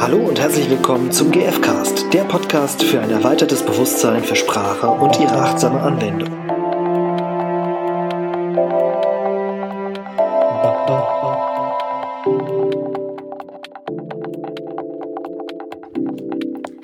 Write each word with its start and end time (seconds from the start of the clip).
Hallo 0.00 0.16
und 0.16 0.40
herzlich 0.40 0.70
willkommen 0.70 1.12
zum 1.12 1.30
GFcast, 1.30 2.10
der 2.14 2.24
Podcast 2.24 2.82
für 2.82 3.02
ein 3.02 3.10
erweitertes 3.10 3.62
Bewusstsein 3.62 4.24
für 4.24 4.34
Sprache 4.34 4.88
und 4.88 5.20
ihre 5.20 5.34
achtsame 5.42 5.78
Anwendung. 5.78 6.30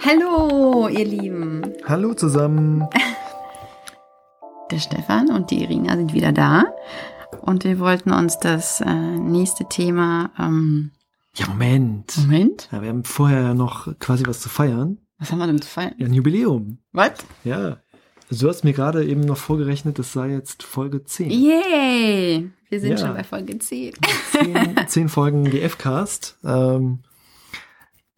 Hallo, 0.05 0.89
ihr 0.89 1.07
Lieben. 1.07 1.63
Hallo 1.87 2.13
zusammen. 2.13 2.87
Der 4.71 4.79
Stefan 4.79 5.31
und 5.31 5.51
die 5.51 5.63
Irina 5.63 5.97
sind 5.97 6.13
wieder 6.13 6.33
da. 6.33 6.65
Und 7.41 7.65
wir 7.65 7.79
wollten 7.79 8.13
uns 8.13 8.39
das 8.41 8.83
äh, 8.83 8.93
nächste 8.93 9.65
Thema. 9.65 10.31
Ähm, 10.39 10.91
Ja, 11.37 11.47
Moment. 11.49 12.17
Moment. 12.19 12.69
Ja, 12.73 12.83
wir 12.83 12.89
haben 12.89 13.05
vorher 13.05 13.55
noch 13.55 13.99
quasi 13.99 14.27
was 14.27 14.41
zu 14.41 14.49
feiern. 14.49 14.99
Was 15.19 15.33
haben 15.33 15.39
wir 15.39 15.47
denn 15.47 15.61
zu 15.61 15.69
feiern? 15.69 15.95
Ja, 15.99 16.07
ein 16.07 16.15
Jubiläum. 16.15 16.79
Was? 16.93 17.13
Ja. 17.45 17.79
Also 18.31 18.47
du 18.47 18.49
hast 18.49 18.65
mir 18.65 18.73
gerade 18.73 19.05
eben 19.07 19.21
noch 19.21 19.37
vorgerechnet, 19.37 19.99
das 19.99 20.13
sei 20.13 20.31
jetzt 20.31 20.63
Folge 20.63 21.05
10. 21.05 21.31
Yay! 21.31 22.51
Wir 22.69 22.81
sind 22.81 22.91
Ja. 22.93 22.99
schon 22.99 23.15
bei 23.15 23.23
Folge 23.23 23.59
10. 23.59 23.95
Zehn, 24.33 24.77
zehn 24.89 25.09
Folgen 25.09 25.45
GF-Cast. 25.45 26.39
Ähm, 26.43 27.01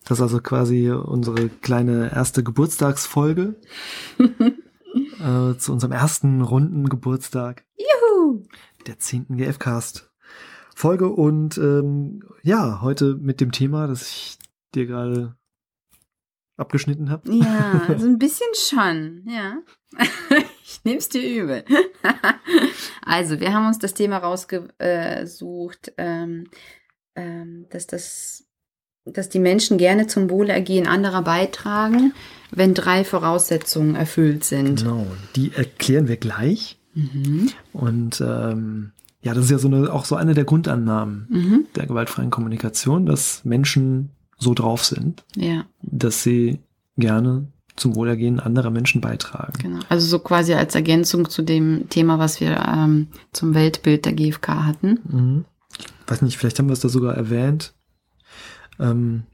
das 0.05 0.19
ist 0.19 0.23
also 0.23 0.41
quasi 0.41 0.91
unsere 0.91 1.49
kleine 1.49 2.11
erste 2.15 2.43
Geburtstagsfolge. 2.43 3.57
äh, 4.19 5.57
zu 5.59 5.73
unserem 5.73 5.93
ersten 5.93 6.41
runden 6.41 6.89
Geburtstag. 6.89 7.65
Juhu! 7.77 8.45
der 8.87 8.99
10. 8.99 9.27
GFcast 9.37 10.08
Folge 10.79 11.09
und 11.09 11.59
ähm, 11.59 12.23
ja, 12.45 12.81
heute 12.83 13.17
mit 13.17 13.41
dem 13.41 13.51
Thema, 13.51 13.89
das 13.89 14.03
ich 14.03 14.39
dir 14.77 14.87
gerade 14.87 15.35
abgeschnitten 16.57 17.11
habe. 17.11 17.35
Ja, 17.35 17.83
so 17.99 18.07
ein 18.07 18.21
bisschen 18.21 18.47
schon, 18.55 19.25
ja. 19.27 19.59
ich 20.63 20.85
nehm's 20.85 21.09
dir 21.09 21.43
übel. 21.43 21.65
also, 23.03 23.41
wir 23.41 23.53
haben 23.53 23.67
uns 23.67 23.81
das 23.81 23.93
Thema 23.93 24.19
rausgesucht, 24.19 25.95
ähm, 25.99 26.47
ähm, 27.17 27.67
dass 27.71 27.89
das 27.89 28.45
dass 29.05 29.29
die 29.29 29.41
Menschen 29.41 29.79
gerne 29.79 30.07
zum 30.07 30.31
Wohlergehen 30.31 30.87
anderer 30.87 31.23
beitragen, 31.23 32.13
wenn 32.53 32.75
drei 32.75 33.03
Voraussetzungen 33.03 33.97
erfüllt 33.97 34.45
sind. 34.45 34.85
Genau, 34.85 35.09
die 35.35 35.51
erklären 35.57 36.07
wir 36.07 36.19
gleich. 36.19 36.79
Mhm. 36.95 37.51
Und 37.73 38.21
ähm, 38.21 38.93
ja, 39.29 39.35
das 39.35 39.45
ist 39.45 39.51
ja 39.51 39.59
so 39.59 39.69
eine, 39.69 39.93
auch 39.93 40.05
so 40.05 40.17
eine 40.17 40.35
der 40.35 40.45
Grundannahmen 40.45 41.27
Mhm. 41.31 41.67
der 41.77 41.87
gewaltfreien 41.87 42.31
Kommunikation, 42.31 43.07
dass 43.07 43.45
Menschen 43.45 44.11
so 44.39 44.55
drauf 44.55 44.85
sind, 44.85 45.25
Ja, 45.37 45.65
dass 45.83 46.23
sie 46.23 46.59
gerne 46.97 47.49
zum 47.77 47.95
Wohlergehen 47.95 48.41
anderer 48.41 48.71
Menschen 48.71 49.01
beitragen. 49.01 49.53
genau. 49.63 49.79
Also 49.89 50.07
so 50.07 50.19
quasi 50.19 50.55
als 50.55 50.75
Ergänzung 50.75 51.29
zu 51.29 51.43
dem 51.43 51.89
Thema, 51.89 52.19
was 52.19 52.41
wir 52.41 52.57
ähm, 52.67 53.09
zum 53.33 53.55
Weltbild 53.55 54.05
der 54.05 54.15
GfK 54.15 54.65
hatten. 54.65 54.99
Mhm. 55.09 55.45
Weiß 56.09 56.23
nicht, 56.23 56.37
vielleicht 56.39 56.59
haben 56.59 56.69
wir 56.69 56.73
es 56.73 56.81
da 56.81 56.89
sogar 56.89 57.15
erwähnt. 57.15 57.75
Ähm, 58.81 59.25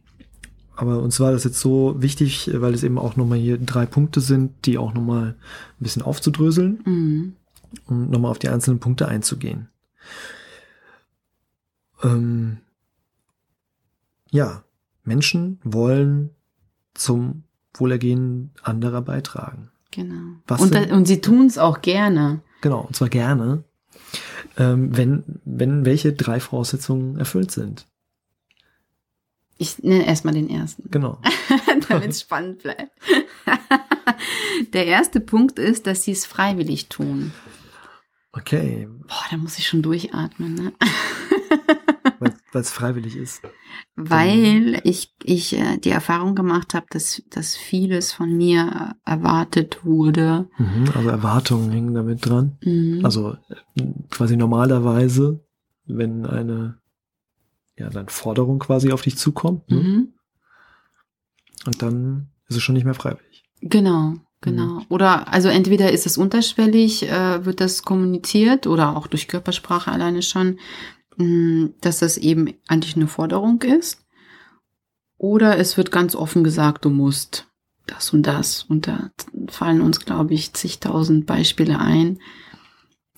aber 0.76 0.98
uns 1.00 1.20
war 1.20 1.32
das 1.32 1.44
jetzt 1.44 1.60
so 1.60 1.94
wichtig, 1.98 2.50
weil 2.52 2.74
es 2.74 2.82
eben 2.82 2.98
auch 2.98 3.16
nochmal 3.16 3.38
hier 3.38 3.58
drei 3.58 3.86
Punkte 3.86 4.20
sind, 4.20 4.52
die 4.66 4.76
auch 4.76 4.92
nochmal 4.92 5.28
ein 5.28 5.82
bisschen 5.82 6.02
aufzudröseln 6.02 6.80
Mhm. 6.84 7.32
und 7.86 8.10
nochmal 8.10 8.30
auf 8.30 8.38
die 8.40 8.48
einzelnen 8.48 8.80
Punkte 8.80 9.06
einzugehen. 9.08 9.68
Ähm, 12.02 12.58
ja, 14.30 14.64
Menschen 15.04 15.60
wollen 15.62 16.30
zum 16.94 17.44
Wohlergehen 17.74 18.52
anderer 18.62 19.02
beitragen. 19.02 19.70
Genau. 19.90 20.36
Was 20.46 20.60
und, 20.60 20.74
da, 20.74 20.82
und 20.94 21.06
sie 21.06 21.20
tun 21.20 21.46
es 21.46 21.58
auch 21.58 21.80
gerne. 21.80 22.40
Genau, 22.60 22.80
und 22.80 22.96
zwar 22.96 23.08
gerne, 23.08 23.64
ähm, 24.56 24.96
wenn, 24.96 25.40
wenn 25.44 25.84
welche 25.84 26.12
drei 26.12 26.40
Voraussetzungen 26.40 27.18
erfüllt 27.18 27.50
sind. 27.50 27.86
Ich 29.56 29.82
nenne 29.82 30.06
erstmal 30.06 30.34
den 30.34 30.50
ersten, 30.50 30.90
Genau. 30.90 31.18
damit 31.88 32.10
es 32.10 32.22
spannend 32.22 32.62
bleibt. 32.62 32.90
Der 34.72 34.86
erste 34.86 35.20
Punkt 35.20 35.58
ist, 35.58 35.86
dass 35.86 36.02
sie 36.02 36.12
es 36.12 36.26
freiwillig 36.26 36.88
tun. 36.88 37.32
Okay, 38.36 38.88
Boah, 39.06 39.24
da 39.30 39.36
muss 39.36 39.58
ich 39.58 39.66
schon 39.68 39.82
durchatmen, 39.82 40.54
ne? 40.54 40.72
weil 42.18 42.32
es 42.52 42.70
freiwillig 42.72 43.16
ist. 43.16 43.42
Weil 43.94 44.80
ich, 44.82 45.14
ich 45.22 45.56
äh, 45.56 45.78
die 45.78 45.90
Erfahrung 45.90 46.34
gemacht 46.34 46.74
habe, 46.74 46.86
dass, 46.90 47.22
dass 47.30 47.54
vieles 47.54 48.12
von 48.12 48.36
mir 48.36 48.94
äh, 49.06 49.10
erwartet 49.10 49.84
wurde. 49.84 50.48
Mhm, 50.58 50.90
also 50.94 51.08
Erwartungen 51.10 51.70
hängen 51.70 51.94
damit 51.94 52.26
dran. 52.26 52.58
Mhm. 52.64 53.04
Also 53.04 53.36
quasi 54.10 54.36
normalerweise, 54.36 55.44
wenn 55.86 56.26
eine 56.26 56.78
ja 57.76 57.88
dann 57.90 58.08
Forderung 58.08 58.58
quasi 58.58 58.90
auf 58.90 59.02
dich 59.02 59.16
zukommt, 59.16 59.70
ne? 59.70 59.76
mhm. 59.76 60.14
und 61.66 61.82
dann 61.82 62.30
ist 62.48 62.56
es 62.56 62.62
schon 62.62 62.74
nicht 62.74 62.84
mehr 62.84 62.94
freiwillig. 62.94 63.44
Genau, 63.60 64.14
genau. 64.44 64.82
Oder 64.88 65.32
also 65.32 65.48
entweder 65.48 65.90
ist 65.90 66.06
es 66.06 66.16
unterschwellig, 66.18 67.08
äh, 67.10 67.44
wird 67.44 67.60
das 67.60 67.82
kommuniziert 67.82 68.66
oder 68.66 68.96
auch 68.96 69.06
durch 69.06 69.26
Körpersprache 69.26 69.90
alleine 69.90 70.22
schon, 70.22 70.58
mh, 71.16 71.70
dass 71.80 71.98
das 71.98 72.16
eben 72.16 72.54
eigentlich 72.68 72.96
eine 72.96 73.08
Forderung 73.08 73.62
ist. 73.62 74.04
Oder 75.18 75.58
es 75.58 75.76
wird 75.76 75.90
ganz 75.90 76.14
offen 76.14 76.44
gesagt, 76.44 76.84
du 76.84 76.90
musst 76.90 77.46
das 77.86 78.12
und 78.12 78.26
das. 78.26 78.64
Und 78.64 78.86
da 78.86 79.10
fallen 79.48 79.80
uns, 79.80 80.00
glaube 80.00 80.34
ich, 80.34 80.52
zigtausend 80.52 81.26
Beispiele 81.26 81.78
ein, 81.78 82.18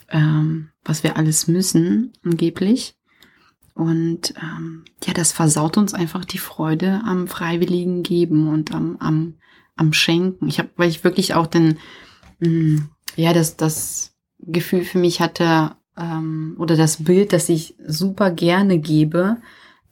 ähm, 0.08 0.70
was 0.84 1.02
wir 1.02 1.16
alles 1.16 1.48
müssen, 1.48 2.12
angeblich. 2.24 2.96
Und 3.74 4.34
ähm, 4.40 4.84
ja, 5.04 5.12
das 5.12 5.32
versaut 5.32 5.76
uns 5.76 5.92
einfach 5.92 6.24
die 6.24 6.38
Freude 6.38 7.02
am 7.04 7.28
freiwilligen 7.28 8.02
Geben 8.02 8.48
und 8.48 8.72
am, 8.72 8.96
am, 8.98 9.34
am 9.76 9.92
Schenken. 9.92 10.48
Ich 10.48 10.58
habe, 10.58 10.70
weil 10.76 10.88
ich 10.88 11.04
wirklich 11.04 11.34
auch 11.34 11.46
den, 11.46 11.78
mh, 12.40 12.82
ja, 13.16 13.32
das, 13.32 13.56
das 13.56 14.16
Gefühl 14.38 14.82
für 14.82 14.98
mich 14.98 15.20
hatte, 15.20 15.76
ähm, 15.96 16.56
oder 16.58 16.76
das 16.76 17.04
Bild, 17.04 17.32
dass 17.32 17.48
ich 17.48 17.76
super 17.86 18.30
gerne 18.30 18.78
gebe, 18.78 19.38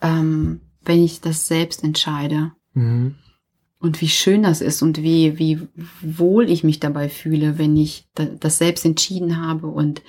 ähm, 0.00 0.60
wenn 0.84 1.02
ich 1.02 1.20
das 1.20 1.46
selbst 1.46 1.82
entscheide. 1.82 2.52
Mhm. 2.74 3.16
Und 3.80 4.00
wie 4.00 4.08
schön 4.08 4.42
das 4.42 4.60
ist 4.60 4.82
und 4.82 5.02
wie, 5.02 5.38
wie 5.38 5.60
wohl 6.00 6.48
ich 6.48 6.64
mich 6.64 6.80
dabei 6.80 7.08
fühle, 7.08 7.58
wenn 7.58 7.76
ich 7.76 8.08
da, 8.14 8.24
das 8.24 8.58
selbst 8.58 8.84
entschieden 8.84 9.42
habe 9.42 9.66
und 9.66 10.02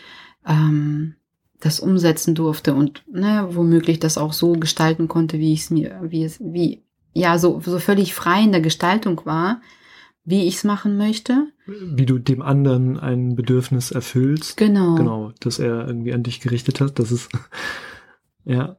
ähm, 0.48 1.16
das 1.60 1.80
umsetzen 1.80 2.36
durfte 2.36 2.74
und 2.74 3.04
ne, 3.12 3.50
womöglich 3.52 4.00
das 4.00 4.18
auch 4.18 4.34
so 4.34 4.54
gestalten 4.54 5.08
konnte, 5.08 5.40
wie 5.40 5.54
ich 5.54 5.62
es 5.62 5.70
mir, 5.72 6.00
wie 6.04 6.24
es, 6.24 6.40
wie, 6.40 6.85
ja, 7.16 7.38
so, 7.40 7.60
so 7.64 7.80
völlig 7.80 8.14
frei 8.14 8.44
in 8.44 8.52
der 8.52 8.62
Gestaltung 8.62 9.22
war, 9.26 9.62
wie 10.26 10.48
ich 10.48 10.56
es 10.58 10.64
machen 10.64 10.98
möchte. 10.98 11.48
Wie 11.66 12.06
du 12.06 12.20
dem 12.20 12.42
anderen 12.42 13.00
ein 13.00 13.36
Bedürfnis 13.36 13.92
erfüllst. 13.92 14.58
Genau. 14.58 14.96
Genau, 14.96 15.32
dass 15.40 15.58
er 15.60 15.88
irgendwie 15.88 16.14
an 16.14 16.24
dich 16.24 16.40
gerichtet 16.42 16.82
hat. 16.82 17.00
Das 17.00 17.12
ist 17.12 17.32
ja, 18.46 18.78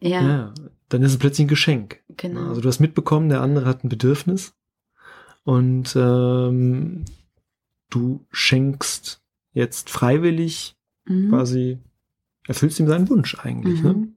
Ja, 0.00 0.22
ja, 0.22 0.54
dann 0.88 1.02
ist 1.02 1.12
es 1.12 1.18
plötzlich 1.18 1.46
ein 1.46 1.48
Geschenk. 1.48 2.00
genau. 2.16 2.48
Also 2.48 2.60
du 2.60 2.68
hast 2.68 2.80
mitbekommen, 2.80 3.28
der 3.28 3.40
andere 3.42 3.66
hat 3.66 3.84
ein 3.84 3.88
Bedürfnis 3.88 4.54
und 5.44 5.94
ähm, 5.96 7.04
du 7.90 8.26
schenkst 8.30 9.22
jetzt 9.52 9.88
freiwillig 9.90 10.74
Mhm. 11.10 11.30
quasi, 11.30 11.78
erfüllst 12.48 12.80
ihm 12.80 12.86
seinen 12.86 13.08
Wunsch 13.10 13.36
eigentlich. 13.42 13.82
Ne? 13.82 13.92
Mhm. 13.92 14.14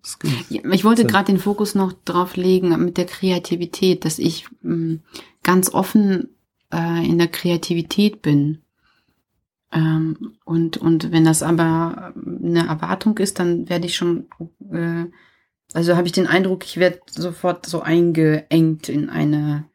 Ja, 0.50 0.72
Ich 0.72 0.86
wollte 0.86 1.06
gerade 1.06 1.32
den 1.32 1.40
Fokus 1.40 1.76
noch 1.76 1.92
drauf 2.06 2.38
legen 2.38 2.70
mit 2.84 2.98
der 2.98 3.06
Kreativität, 3.06 4.06
dass 4.06 4.20
ich 4.20 4.48
mh, 4.62 5.00
ganz 5.44 5.74
offen 5.74 6.30
äh, 6.72 7.06
in 7.06 7.18
der 7.18 7.28
Kreativität 7.28 8.22
bin. 8.22 8.60
Ähm, 9.74 10.36
und, 10.46 10.78
und 10.78 11.12
wenn 11.12 11.26
das 11.26 11.44
aber 11.44 12.14
eine 12.16 12.68
Erwartung 12.68 13.18
ist, 13.18 13.40
dann 13.40 13.68
werde 13.70 13.86
ich 13.86 13.96
schon, 13.96 14.28
äh, 14.72 15.06
also 15.74 15.98
habe 15.98 16.08
ich 16.08 16.14
den 16.14 16.28
Eindruck, 16.28 16.66
ich 16.66 16.78
werde 16.78 17.00
sofort 17.10 17.66
so 17.66 17.82
eingeengt 17.82 18.88
in 18.88 19.10
eine 19.10 19.66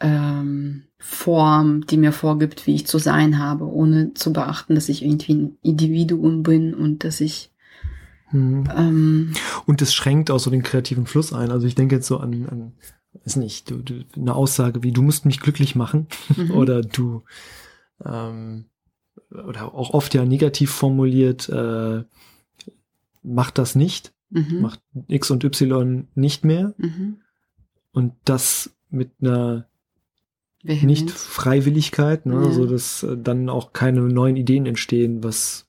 ähm, 0.00 0.84
Form, 0.98 1.86
die 1.86 1.96
mir 1.96 2.12
vorgibt, 2.12 2.66
wie 2.66 2.74
ich 2.76 2.86
zu 2.86 2.98
sein 2.98 3.38
habe, 3.38 3.66
ohne 3.66 4.14
zu 4.14 4.32
beachten, 4.32 4.74
dass 4.76 4.88
ich 4.88 5.04
irgendwie 5.04 5.34
ein 5.34 5.58
Individuum 5.62 6.42
bin 6.42 6.74
und 6.74 7.04
dass 7.04 7.20
ich 7.20 7.50
Mhm. 8.32 8.64
ähm, 8.76 9.32
Und 9.66 9.82
es 9.82 9.94
schränkt 9.94 10.30
auch 10.30 10.38
so 10.38 10.50
den 10.50 10.62
kreativen 10.62 11.06
Fluss 11.06 11.32
ein. 11.32 11.50
Also 11.50 11.66
ich 11.66 11.74
denke 11.74 11.94
jetzt 11.96 12.06
so 12.06 12.18
an, 12.18 12.46
an 12.48 12.72
ist 13.24 13.36
nicht, 13.36 13.70
du, 13.70 13.76
du, 13.78 14.04
eine 14.14 14.34
Aussage 14.34 14.82
wie, 14.82 14.92
du 14.92 15.02
musst 15.02 15.24
mich 15.24 15.40
glücklich 15.40 15.74
machen 15.74 16.06
mhm. 16.36 16.50
oder 16.52 16.82
du, 16.82 17.22
ähm, 18.04 18.66
oder 19.30 19.74
auch 19.74 19.90
oft 19.90 20.12
ja 20.14 20.24
negativ 20.24 20.70
formuliert, 20.70 21.48
äh, 21.48 22.04
mach 23.22 23.50
das 23.50 23.74
nicht, 23.74 24.12
Mhm. 24.28 24.60
macht 24.60 24.80
X 25.06 25.30
und 25.30 25.44
Y 25.44 26.08
nicht 26.16 26.44
mehr. 26.44 26.74
Mhm. 26.78 27.18
und 27.92 28.12
das 28.24 28.70
mit 28.90 29.12
einer 29.20 29.68
Vehemenz. 30.64 31.02
Nicht-Freiwilligkeit, 31.02 32.26
ne, 32.26 32.34
Ja. 32.34 32.50
so 32.50 32.66
dass 32.66 33.04
äh, 33.04 33.16
dann 33.16 33.48
auch 33.48 33.72
keine 33.72 34.00
neuen 34.00 34.36
Ideen 34.36 34.66
entstehen, 34.66 35.22
was 35.22 35.68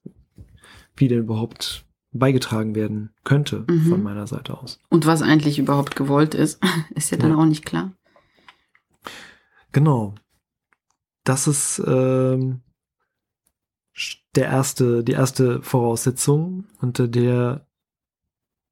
wie 0.96 1.08
denn 1.08 1.20
überhaupt 1.20 1.86
beigetragen 2.12 2.74
werden 2.76 3.14
könnte 3.24 3.66
Mhm. 3.70 3.90
von 3.90 4.04
meiner 4.04 4.28
Seite 4.28 4.58
aus. 4.58 4.80
Und 4.90 5.06
was 5.06 5.22
eigentlich 5.22 5.60
überhaupt 5.60 5.96
gewollt 5.96 6.34
ist, 6.34 6.62
ist 6.96 7.12
ja 7.12 7.18
dann 7.18 7.32
Ja. 7.32 7.38
auch 7.38 7.46
nicht 7.46 7.66
klar. 7.66 7.94
Genau. 9.72 10.16
Das 11.24 11.48
ist 11.48 11.82
ähm, 11.86 12.62
der 14.36 14.46
erste, 14.46 15.04
die 15.04 15.12
erste 15.14 15.62
Voraussetzung, 15.62 16.66
unter 16.80 17.08
der 17.08 17.68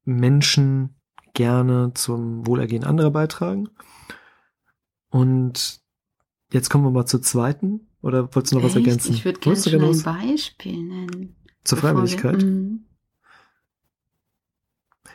Menschen 0.04 0.94
gerne 1.34 1.92
zum 1.94 2.46
Wohlergehen 2.46 2.84
anderer 2.84 3.10
beitragen. 3.10 3.68
Und 5.10 5.80
jetzt 6.52 6.70
kommen 6.70 6.84
wir 6.84 6.90
mal 6.90 7.06
zur 7.06 7.20
zweiten. 7.22 7.88
Oder 8.00 8.34
wolltest 8.34 8.52
du 8.52 8.56
noch 8.56 8.62
was 8.64 8.76
Echt? 8.76 8.86
ergänzen? 8.86 9.12
Ich 9.14 9.24
würde 9.24 9.40
gerne 9.40 9.58
ein 9.58 9.82
was 9.90 10.02
Beispiel 10.04 10.82
nennen. 10.82 11.36
zur 11.64 11.76
bevor 11.76 11.90
wir- 11.90 12.06
Freiwilligkeit? 12.08 12.42
Mhm. 12.42 12.85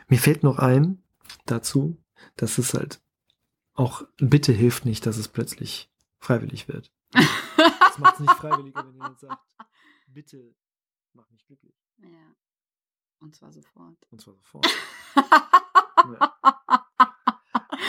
Mir 0.08 0.18
fällt 0.18 0.42
noch 0.42 0.58
ein 0.58 1.02
dazu, 1.46 1.96
dass 2.36 2.58
es 2.58 2.74
halt 2.74 3.00
auch 3.74 4.02
Bitte 4.18 4.52
hilft 4.52 4.84
nicht, 4.84 5.06
dass 5.06 5.16
es 5.16 5.28
plötzlich 5.28 5.90
freiwillig 6.18 6.68
wird. 6.68 6.92
Das 7.12 7.98
macht 7.98 8.14
es 8.14 8.20
nicht 8.20 8.32
freiwilliger, 8.32 8.86
wenn 8.86 8.94
jemand 8.94 9.20
sagt, 9.20 9.54
bitte 10.06 10.54
mach 11.12 11.28
mich 11.30 11.44
glücklich. 11.46 11.74
ja. 11.98 12.34
Und 13.20 13.36
zwar 13.36 13.52
sofort. 13.52 13.96
Und 14.10 14.20
zwar 14.20 14.34
sofort. 14.34 14.66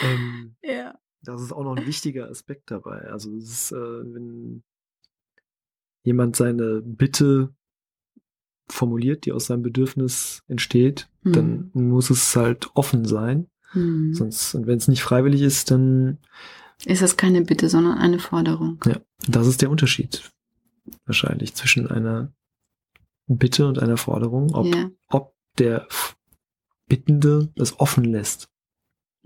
Ähm, 0.04 0.56
ja. 0.62 1.00
das 1.22 1.42
ist 1.42 1.52
auch 1.52 1.64
noch 1.64 1.76
ein 1.76 1.88
wichtiger 1.88 2.30
Aspekt 2.30 2.70
dabei. 2.70 3.00
Also 3.10 3.36
es 3.38 3.50
ist, 3.50 3.72
äh, 3.72 3.76
wenn 4.14 4.64
jemand 6.04 6.36
seine 6.36 6.82
Bitte 6.82 7.56
formuliert, 8.74 9.26
die 9.26 9.32
aus 9.32 9.46
seinem 9.46 9.62
Bedürfnis 9.64 10.42
entsteht, 10.48 11.08
dann 11.24 11.70
muss 11.74 12.10
es 12.10 12.36
halt 12.36 12.70
offen 12.74 13.06
sein. 13.06 13.48
Mhm. 13.74 14.14
Sonst, 14.14 14.54
und 14.56 14.68
wenn 14.68 14.78
es 14.78 14.88
nicht 14.90 15.04
freiwillig 15.04 15.42
ist, 15.42 15.72
dann 15.72 16.18
Ist 16.86 17.02
das 17.02 17.16
keine 17.16 17.42
Bitte, 17.44 17.70
sondern 17.70 17.98
eine 17.98 18.20
Forderung. 18.20 18.80
Ja, 18.86 18.98
das 19.28 19.48
ist 19.48 19.62
der 19.62 19.70
Unterschied 19.70 20.30
wahrscheinlich 21.06 21.56
zwischen 21.56 21.90
einer 21.90 22.34
Bitte 23.28 23.68
und 23.68 23.80
einer 23.80 23.96
Forderung, 23.96 24.54
ob, 24.54 24.66
Ja. 24.66 24.90
ob 25.08 25.34
der 25.58 25.88
Bittende 26.88 27.50
es 27.56 27.80
offen 27.80 28.04
lässt. 28.04 28.50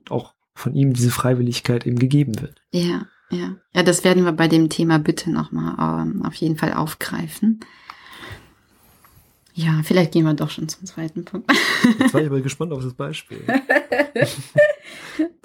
Auch 0.09 0.35
von 0.53 0.75
ihm 0.75 0.93
diese 0.93 1.09
Freiwilligkeit 1.11 1.87
eben 1.87 1.97
gegeben 1.97 2.39
wird. 2.39 2.61
Ja, 2.71 3.07
ja. 3.31 3.55
Ja, 3.73 3.83
das 3.83 4.03
werden 4.03 4.23
wir 4.23 4.31
bei 4.33 4.47
dem 4.47 4.69
Thema 4.69 4.99
Bitte 4.99 5.31
nochmal 5.31 6.03
ähm, 6.07 6.23
auf 6.23 6.35
jeden 6.35 6.57
Fall 6.57 6.73
aufgreifen. 6.73 7.59
Ja, 9.59 9.81
vielleicht 9.83 10.11
gehen 10.11 10.23
wir 10.23 10.35
doch 10.35 10.51
schon 10.51 10.69
zum 10.69 10.85
zweiten 10.85 11.25
Punkt. 11.25 11.51
Jetzt 11.99 12.13
war 12.13 12.21
ich 12.21 12.27
aber 12.31 12.41
gespannt 12.41 12.71
auf 12.73 12.83
das 12.83 12.93
Beispiel. 12.93 13.39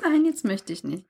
Nein, 0.02 0.24
jetzt 0.26 0.44
möchte 0.44 0.72
ich 0.72 0.84
nicht. 0.84 1.06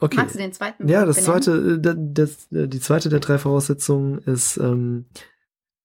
Okay. 0.00 0.16
Magst 0.16 0.34
du 0.34 0.38
den 0.38 0.52
zweiten 0.52 0.88
Ja, 0.88 1.04
Punkt 1.04 1.16
das 1.16 1.24
benennen? 1.24 1.42
zweite, 1.42 1.74
äh, 1.74 1.80
da- 1.80 1.94
das, 1.96 2.50
äh, 2.52 2.66
die 2.66 2.80
zweite 2.80 3.08
der 3.08 3.20
drei 3.20 3.38
Voraussetzungen 3.38 4.18
ist, 4.20 4.56
ähm, 4.56 5.04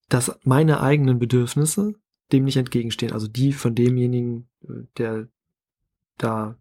dass 0.09 0.39
meine 0.43 0.79
eigenen 0.81 1.19
Bedürfnisse 1.19 1.93
dem 2.31 2.45
nicht 2.45 2.57
entgegenstehen. 2.57 3.11
Also 3.13 3.27
die 3.27 3.53
von 3.53 3.75
demjenigen, 3.75 4.47
äh, 4.63 4.85
der 4.97 5.27
da 6.17 6.57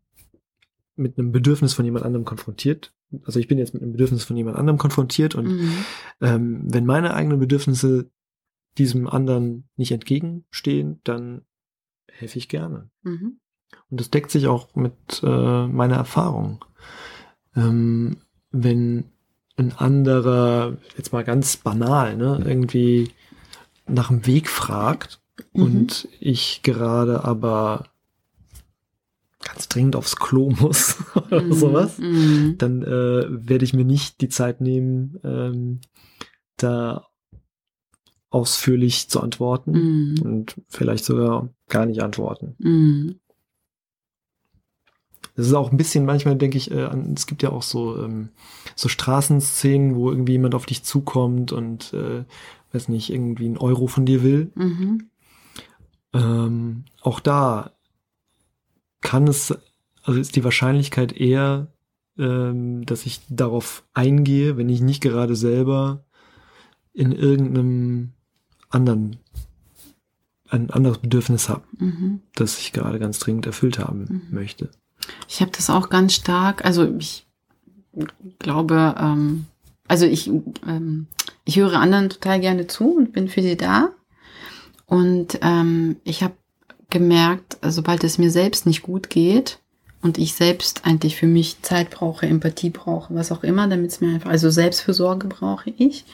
mit 0.97 1.19
einem 1.19 1.33
Bedürfnis 1.33 1.73
von 1.73 1.85
jemand 1.85 2.05
anderem 2.05 2.25
konfrontiert. 2.25 2.93
Also 3.25 3.39
ich 3.39 3.47
bin 3.49 3.59
jetzt 3.59 3.75
mit 3.75 3.83
einem 3.83 3.93
Bedürfnis 3.93 4.25
von 4.25 4.37
jemand 4.37 4.57
anderem 4.57 4.79
konfrontiert 4.79 5.35
und 5.37 5.47
Mhm. 5.47 5.73
ähm, 6.21 6.61
wenn 6.65 6.85
meine 6.85 7.15
eigenen 7.15 7.39
Bedürfnisse 7.39 8.11
diesem 8.79 9.09
anderen 9.09 9.69
nicht 9.77 9.93
entgegenstehen, 9.93 11.01
dann 11.05 11.43
helfe 12.11 12.39
ich 12.39 12.49
gerne. 12.49 12.91
Mhm. 13.03 13.39
Und 13.91 14.01
das 14.01 14.11
deckt 14.11 14.31
sich 14.31 14.47
auch 14.47 14.75
mit 14.75 15.23
äh, 15.23 15.67
meiner 15.67 15.97
Erfahrung. 15.97 16.65
Ähm, 17.55 18.19
wenn 18.51 19.05
ein 19.57 19.73
anderer, 19.73 20.77
jetzt 20.97 21.13
mal 21.13 21.25
ganz 21.25 21.57
banal, 21.57 22.17
ne, 22.17 22.43
irgendwie 22.45 23.11
nach 23.87 24.09
dem 24.09 24.27
Weg 24.27 24.49
fragt 24.49 25.21
Mhm. 25.53 25.63
und 25.63 26.09
ich 26.21 26.63
gerade 26.63 27.25
aber 27.25 27.87
ganz 29.43 29.69
dringend 29.69 29.97
aufs 29.97 30.17
Klo 30.17 30.51
muss 30.51 30.97
oder 31.15 31.43
Mhm. 31.43 31.53
sowas, 31.53 31.99
Mhm. 31.99 32.55
dann 32.59 32.83
äh, 32.83 33.27
werde 33.49 33.65
ich 33.65 33.75
mir 33.75 33.85
nicht 33.85 34.21
die 34.21 34.29
Zeit 34.29 34.61
nehmen, 34.61 35.19
ähm, 35.25 35.81
da 36.57 37.07
ausführlich 38.31 39.09
zu 39.09 39.21
antworten 39.21 39.73
Mhm. 39.73 40.23
und 40.23 40.57
vielleicht 40.69 41.05
sogar 41.05 41.49
gar 41.69 41.87
nicht 41.87 42.03
antworten. 42.03 42.55
Mhm. 42.59 43.17
Das 45.35 45.47
ist 45.47 45.53
auch 45.55 45.71
ein 45.71 45.77
bisschen, 45.77 46.07
manchmal 46.07 46.37
denke 46.37 46.57
ich, 46.57 46.71
äh, 46.71 46.89
es 47.15 47.27
gibt 47.27 47.43
ja 47.43 47.51
auch 47.51 47.63
so, 47.63 48.03
ähm, 48.03 48.31
so 48.75 48.89
Straßenszenen, 48.89 49.95
wo 49.95 50.11
irgendwie 50.11 50.33
jemand 50.33 50.55
auf 50.55 50.65
dich 50.67 50.83
zukommt 50.83 51.53
und, 51.53 51.93
äh, 51.93 52.25
weiß 52.73 52.89
nicht, 52.89 53.11
irgendwie 53.11 53.45
einen 53.47 53.59
Euro 53.59 53.87
von 53.87 54.07
dir 54.07 54.23
will. 54.23 54.51
Mhm. 54.55 55.11
Ähm, 56.15 56.85
auch 57.03 57.21
da 57.21 57.73
kann 59.03 59.29
es, 59.29 59.55
also 60.03 60.19
ist 60.19 60.37
die 60.37 60.45
Wahrscheinlichkeit 60.45 61.13
eher, 61.13 61.69
ähm, 62.19 62.87
dass 62.87 63.05
ich 63.05 63.21
darauf 63.29 63.85
eingehe, 63.93 64.57
wenn 64.57 64.71
ich 64.71 64.81
nicht 64.81 65.03
gerade 65.03 65.37
selber 65.37 66.05
in 66.95 67.13
irgendeinem 67.13 68.13
anderen, 68.71 69.17
ein 70.49 70.71
anderes 70.71 70.99
Bedürfnis 70.99 71.49
habe, 71.49 71.63
Mhm. 71.79 72.21
das 72.35 72.59
ich 72.59 72.73
gerade 72.73 72.99
ganz 72.99 73.19
dringend 73.19 73.47
erfüllt 73.47 73.79
haben 73.79 74.05
Mhm. 74.09 74.23
möchte. 74.31 74.71
Ich 75.29 75.41
habe 75.41 75.51
das 75.51 75.71
auch 75.71 75.89
ganz 75.89 76.15
stark, 76.15 76.65
also 76.65 76.85
ich 76.99 77.27
glaube, 78.39 78.95
ähm, 78.99 79.47
also 79.89 80.07
ich, 80.07 80.29
ähm, 80.67 81.07
ich 81.45 81.57
höre 81.59 81.75
anderen 81.75 82.11
total 82.11 82.41
gerne 82.41 82.67
zu 82.67 82.97
und 82.97 83.13
bin 83.13 83.29
für 83.29 83.43
sie 83.43 83.57
da. 83.57 83.91
Und 84.87 85.39
ähm, 85.43 85.97
ich 86.05 86.23
habe 86.23 86.35
gemerkt, 86.91 87.59
sobald 87.63 88.05
es 88.05 88.19
mir 88.19 88.31
selbst 88.31 88.67
nicht 88.67 88.83
gut 88.83 89.11
geht 89.11 89.59
und 90.03 90.19
ich 90.19 90.35
selbst 90.35 90.85
eigentlich 90.85 91.17
für 91.17 91.27
mich 91.27 91.61
Zeit 91.63 91.91
brauche, 91.91 92.27
Empathie 92.27 92.71
brauche, 92.71 93.15
was 93.15 93.33
auch 93.33 93.43
immer, 93.43 93.67
damit 93.67 93.91
es 93.91 94.01
mir 94.01 94.15
einfach, 94.15 94.31
also 94.31 94.51
Selbstfürsorge 94.51 95.27
brauche 95.27 95.71
ich 95.71 96.05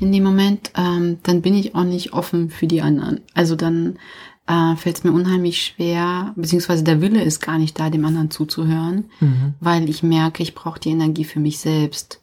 in 0.00 0.12
dem 0.12 0.22
Moment, 0.24 0.70
ähm, 0.76 1.18
dann 1.22 1.42
bin 1.42 1.54
ich 1.54 1.74
auch 1.74 1.84
nicht 1.84 2.12
offen 2.12 2.50
für 2.50 2.66
die 2.66 2.82
anderen. 2.82 3.20
Also 3.34 3.56
dann 3.56 3.98
äh, 4.46 4.76
fällt 4.76 4.98
es 4.98 5.04
mir 5.04 5.12
unheimlich 5.12 5.62
schwer, 5.62 6.32
beziehungsweise 6.36 6.84
der 6.84 7.00
Wille 7.00 7.22
ist 7.22 7.40
gar 7.40 7.58
nicht 7.58 7.78
da, 7.80 7.90
dem 7.90 8.04
anderen 8.04 8.30
zuzuhören, 8.30 9.06
Mhm. 9.20 9.54
weil 9.60 9.88
ich 9.88 10.02
merke, 10.02 10.42
ich 10.42 10.54
brauche 10.54 10.78
die 10.80 10.90
Energie 10.90 11.24
für 11.24 11.40
mich 11.40 11.58
selbst. 11.58 12.20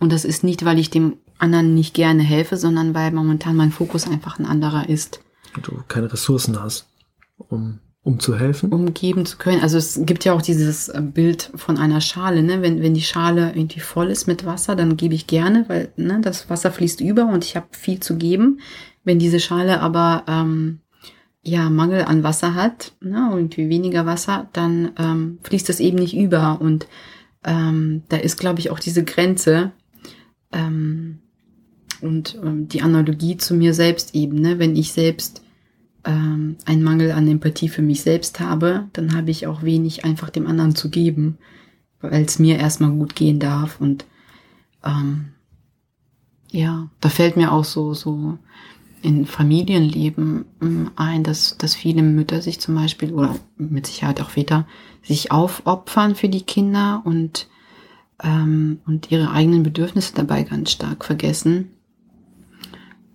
Und 0.00 0.10
das 0.12 0.24
ist 0.24 0.42
nicht, 0.42 0.64
weil 0.64 0.78
ich 0.78 0.90
dem 0.90 1.18
anderen 1.38 1.74
nicht 1.74 1.94
gerne 1.94 2.22
helfe, 2.22 2.56
sondern 2.56 2.94
weil 2.94 3.12
momentan 3.12 3.56
mein 3.56 3.70
Fokus 3.72 4.08
einfach 4.08 4.38
ein 4.38 4.46
anderer 4.46 4.88
ist, 4.88 5.20
Und 5.54 5.66
du 5.66 5.72
keine 5.86 6.12
Ressourcen 6.12 6.60
hast, 6.60 6.86
um, 7.36 7.78
um 8.04 8.18
zu 8.18 8.36
helfen. 8.36 8.70
um 8.72 8.94
geben 8.94 9.26
zu 9.26 9.38
können. 9.38 9.62
Also 9.62 9.78
es 9.78 10.00
gibt 10.04 10.24
ja 10.24 10.32
auch 10.32 10.42
dieses 10.42 10.88
äh, 10.88 11.00
Bild 11.00 11.50
von 11.54 11.78
einer 11.78 12.00
Schale, 12.00 12.42
ne? 12.42 12.60
Wenn, 12.62 12.82
wenn 12.82 12.94
die 12.94 13.02
Schale 13.02 13.52
irgendwie 13.54 13.80
voll 13.80 14.10
ist 14.10 14.26
mit 14.26 14.44
Wasser, 14.44 14.74
dann 14.74 14.96
gebe 14.96 15.14
ich 15.14 15.26
gerne, 15.26 15.64
weil 15.68 15.92
ne, 15.96 16.20
das 16.20 16.50
Wasser 16.50 16.72
fließt 16.72 17.00
über 17.00 17.26
und 17.26 17.44
ich 17.44 17.54
habe 17.54 17.66
viel 17.70 18.00
zu 18.00 18.16
geben. 18.16 18.60
Wenn 19.04 19.18
diese 19.18 19.40
Schale 19.40 19.80
aber 19.80 20.24
ähm, 20.26 20.80
ja 21.42 21.70
Mangel 21.70 22.04
an 22.04 22.24
Wasser 22.24 22.54
hat, 22.54 22.92
ne, 23.00 23.30
irgendwie 23.32 23.68
weniger 23.68 24.04
Wasser, 24.04 24.48
dann 24.52 24.92
ähm, 24.98 25.38
fließt 25.42 25.68
das 25.68 25.78
eben 25.78 25.98
nicht 25.98 26.16
über. 26.16 26.60
Und 26.60 26.88
ähm, 27.44 28.02
da 28.08 28.16
ist, 28.16 28.38
glaube 28.38 28.58
ich, 28.58 28.70
auch 28.70 28.80
diese 28.80 29.04
Grenze 29.04 29.72
ähm, 30.52 31.18
und 32.00 32.38
ähm, 32.42 32.68
die 32.68 32.82
Analogie 32.82 33.36
zu 33.36 33.54
mir 33.54 33.74
selbst 33.74 34.14
eben, 34.14 34.40
ne? 34.40 34.58
wenn 34.58 34.76
ich 34.76 34.92
selbst 34.92 35.42
ähm, 36.04 36.56
einen 36.64 36.82
Mangel 36.82 37.12
an 37.12 37.28
Empathie 37.28 37.68
für 37.68 37.82
mich 37.82 38.02
selbst 38.02 38.40
habe, 38.40 38.88
dann 38.92 39.14
habe 39.14 39.30
ich 39.30 39.46
auch 39.46 39.62
wenig 39.62 40.04
einfach 40.04 40.30
dem 40.30 40.46
anderen 40.46 40.74
zu 40.74 40.90
geben, 40.90 41.38
weil 42.00 42.24
es 42.24 42.38
mir 42.38 42.58
erstmal 42.58 42.90
gut 42.90 43.14
gehen 43.14 43.38
darf. 43.38 43.80
Und 43.80 44.04
ähm, 44.84 45.26
ja, 46.50 46.88
da 47.00 47.08
fällt 47.08 47.36
mir 47.36 47.52
auch 47.52 47.64
so, 47.64 47.94
so 47.94 48.38
in 49.02 49.26
Familienleben 49.26 50.44
ähm, 50.60 50.90
ein, 50.96 51.24
dass, 51.24 51.56
dass 51.58 51.74
viele 51.74 52.02
Mütter 52.02 52.40
sich 52.40 52.60
zum 52.60 52.74
Beispiel, 52.74 53.12
oder 53.12 53.36
mit 53.56 53.86
Sicherheit 53.86 54.20
auch 54.20 54.30
Väter, 54.30 54.66
sich 55.02 55.32
aufopfern 55.32 56.14
für 56.14 56.28
die 56.28 56.42
Kinder 56.42 57.02
und, 57.04 57.48
ähm, 58.22 58.80
und 58.86 59.10
ihre 59.10 59.32
eigenen 59.32 59.62
Bedürfnisse 59.62 60.14
dabei 60.14 60.44
ganz 60.44 60.70
stark 60.70 61.04
vergessen. 61.04 61.70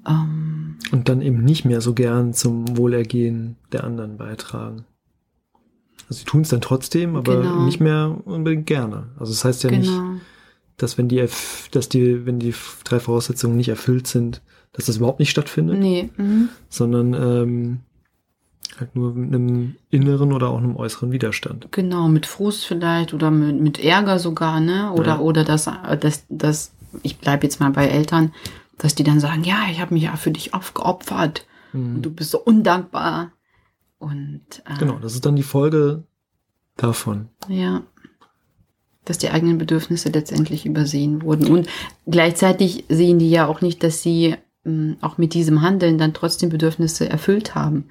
Ähm, 0.07 0.77
Und 0.91 1.09
dann 1.09 1.21
eben 1.21 1.43
nicht 1.43 1.65
mehr 1.65 1.81
so 1.81 1.93
gern 1.93 2.33
zum 2.33 2.77
Wohlergehen 2.77 3.55
der 3.71 3.83
anderen 3.83 4.17
beitragen. 4.17 4.85
Also 6.09 6.19
sie 6.19 6.25
tun 6.25 6.41
es 6.41 6.49
dann 6.49 6.61
trotzdem, 6.61 7.15
aber 7.15 7.41
Genau. 7.41 7.65
nicht 7.65 7.79
mehr 7.79 8.17
unbedingt 8.25 8.65
gerne. 8.65 9.07
Also 9.19 9.33
das 9.33 9.43
heißt 9.43 9.63
ja 9.63 9.71
nicht, 9.71 9.89
genau. 9.89 10.13
dass 10.77 10.97
wenn 10.97 11.09
die, 11.09 11.25
dass 11.71 11.89
die, 11.89 12.25
wenn 12.25 12.39
die 12.39 12.53
drei 12.85 12.99
Voraussetzungen 12.99 13.57
nicht 13.57 13.69
erfüllt 13.69 14.07
sind, 14.07 14.41
dass 14.73 14.85
das 14.85 14.97
überhaupt 14.97 15.19
nicht 15.19 15.31
stattfindet, 15.31 15.79
Nee. 15.79 16.09
Mhm. 16.17 16.49
sondern 16.69 17.13
ähm, 17.13 17.79
halt 18.79 18.95
nur 18.95 19.13
mit 19.15 19.33
einem 19.33 19.75
inneren 19.89 20.31
oder 20.31 20.49
auch 20.49 20.59
einem 20.59 20.75
äußeren 20.75 21.11
Widerstand. 21.11 21.67
Genau, 21.71 22.07
mit 22.07 22.25
Frust 22.25 22.65
vielleicht 22.65 23.13
oder 23.13 23.31
mit, 23.31 23.59
mit 23.59 23.79
Ärger 23.83 24.19
sogar, 24.19 24.59
ne? 24.59 24.91
Oder, 24.93 25.15
Ja. 25.15 25.19
oder 25.19 25.43
das, 25.43 25.69
das, 25.99 26.25
das, 26.29 26.71
ich 27.01 27.17
bleib 27.17 27.43
jetzt 27.43 27.59
mal 27.59 27.71
bei 27.71 27.87
Eltern, 27.87 28.33
dass 28.77 28.95
die 28.95 29.03
dann 29.03 29.19
sagen, 29.19 29.43
ja, 29.43 29.65
ich 29.71 29.79
habe 29.81 29.93
mich 29.93 30.03
ja 30.03 30.15
für 30.15 30.31
dich 30.31 30.53
aufgeopfert 30.53 31.45
und 31.73 32.01
du 32.01 32.11
bist 32.11 32.31
so 32.31 32.39
undankbar. 32.39 33.31
Und 33.99 34.45
äh, 34.65 34.77
Genau, 34.79 34.99
das 34.99 35.13
ist 35.15 35.25
dann 35.25 35.35
die 35.35 35.43
Folge 35.43 36.03
davon. 36.75 37.29
ja, 37.47 37.83
dass 39.05 39.17
die 39.17 39.29
eigenen 39.29 39.57
Bedürfnisse 39.57 40.09
letztendlich 40.09 40.65
übersehen 40.65 41.21
wurden. 41.21 41.47
Und 41.47 41.67
gleichzeitig 42.07 42.85
sehen 42.89 43.19
die 43.19 43.29
ja 43.29 43.47
auch 43.47 43.61
nicht, 43.61 43.81
dass 43.83 44.01
sie 44.01 44.35
mh, 44.65 44.97
auch 45.01 45.17
mit 45.17 45.33
diesem 45.33 45.61
Handeln 45.61 45.97
dann 45.97 46.13
trotzdem 46.13 46.49
Bedürfnisse 46.49 47.07
erfüllt 47.09 47.55
haben. 47.55 47.85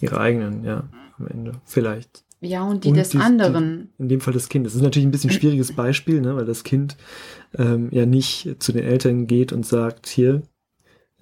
Ihre 0.00 0.20
eigenen, 0.20 0.64
ja, 0.64 0.84
am 1.18 1.26
Ende. 1.26 1.52
Vielleicht. 1.64 2.24
Ja, 2.44 2.64
und 2.64 2.82
die 2.82 2.88
Und 2.88 2.96
des 2.96 3.10
die- 3.10 3.18
die- 3.18 3.22
anderen. 3.22 3.90
In 3.98 4.08
dem 4.08 4.20
Fall 4.20 4.34
des 4.34 4.48
Kindes. 4.48 4.72
Das 4.72 4.80
ist 4.80 4.84
natürlich 4.84 5.06
ein 5.06 5.12
bisschen 5.12 5.30
ein 5.30 5.36
schwieriges 5.40 5.72
Beispiel, 5.72 6.20
ne, 6.20 6.34
weil 6.34 6.44
das 6.44 6.64
Kind 6.64 6.96
ähm, 7.56 7.88
ja 7.92 8.04
nicht 8.04 8.56
zu 8.58 8.72
den 8.72 8.82
Eltern 8.84 9.26
geht 9.28 9.52
und 9.52 9.64
sagt, 9.64 10.08
hier, 10.08 10.42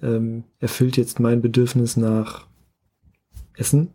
ähm, 0.01 0.45
erfüllt 0.59 0.97
jetzt 0.97 1.19
mein 1.19 1.41
Bedürfnis 1.41 1.95
nach 1.95 2.47
Essen. 3.55 3.89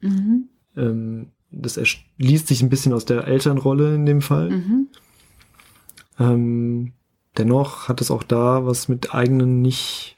Mhm. 0.00 0.48
Ähm, 0.76 1.26
das 1.50 1.76
erschließt 1.76 2.46
sich 2.46 2.62
ein 2.62 2.68
bisschen 2.70 2.92
aus 2.92 3.04
der 3.04 3.26
Elternrolle 3.26 3.94
in 3.96 4.06
dem 4.06 4.20
Fall. 4.22 4.50
Mhm. 4.50 4.86
Ähm, 6.20 6.92
dennoch 7.36 7.88
hat 7.88 8.00
es 8.00 8.12
auch 8.12 8.22
da 8.22 8.64
was 8.64 8.88
mit 8.88 9.12
eigenen 9.12 9.60
nicht 9.60 10.16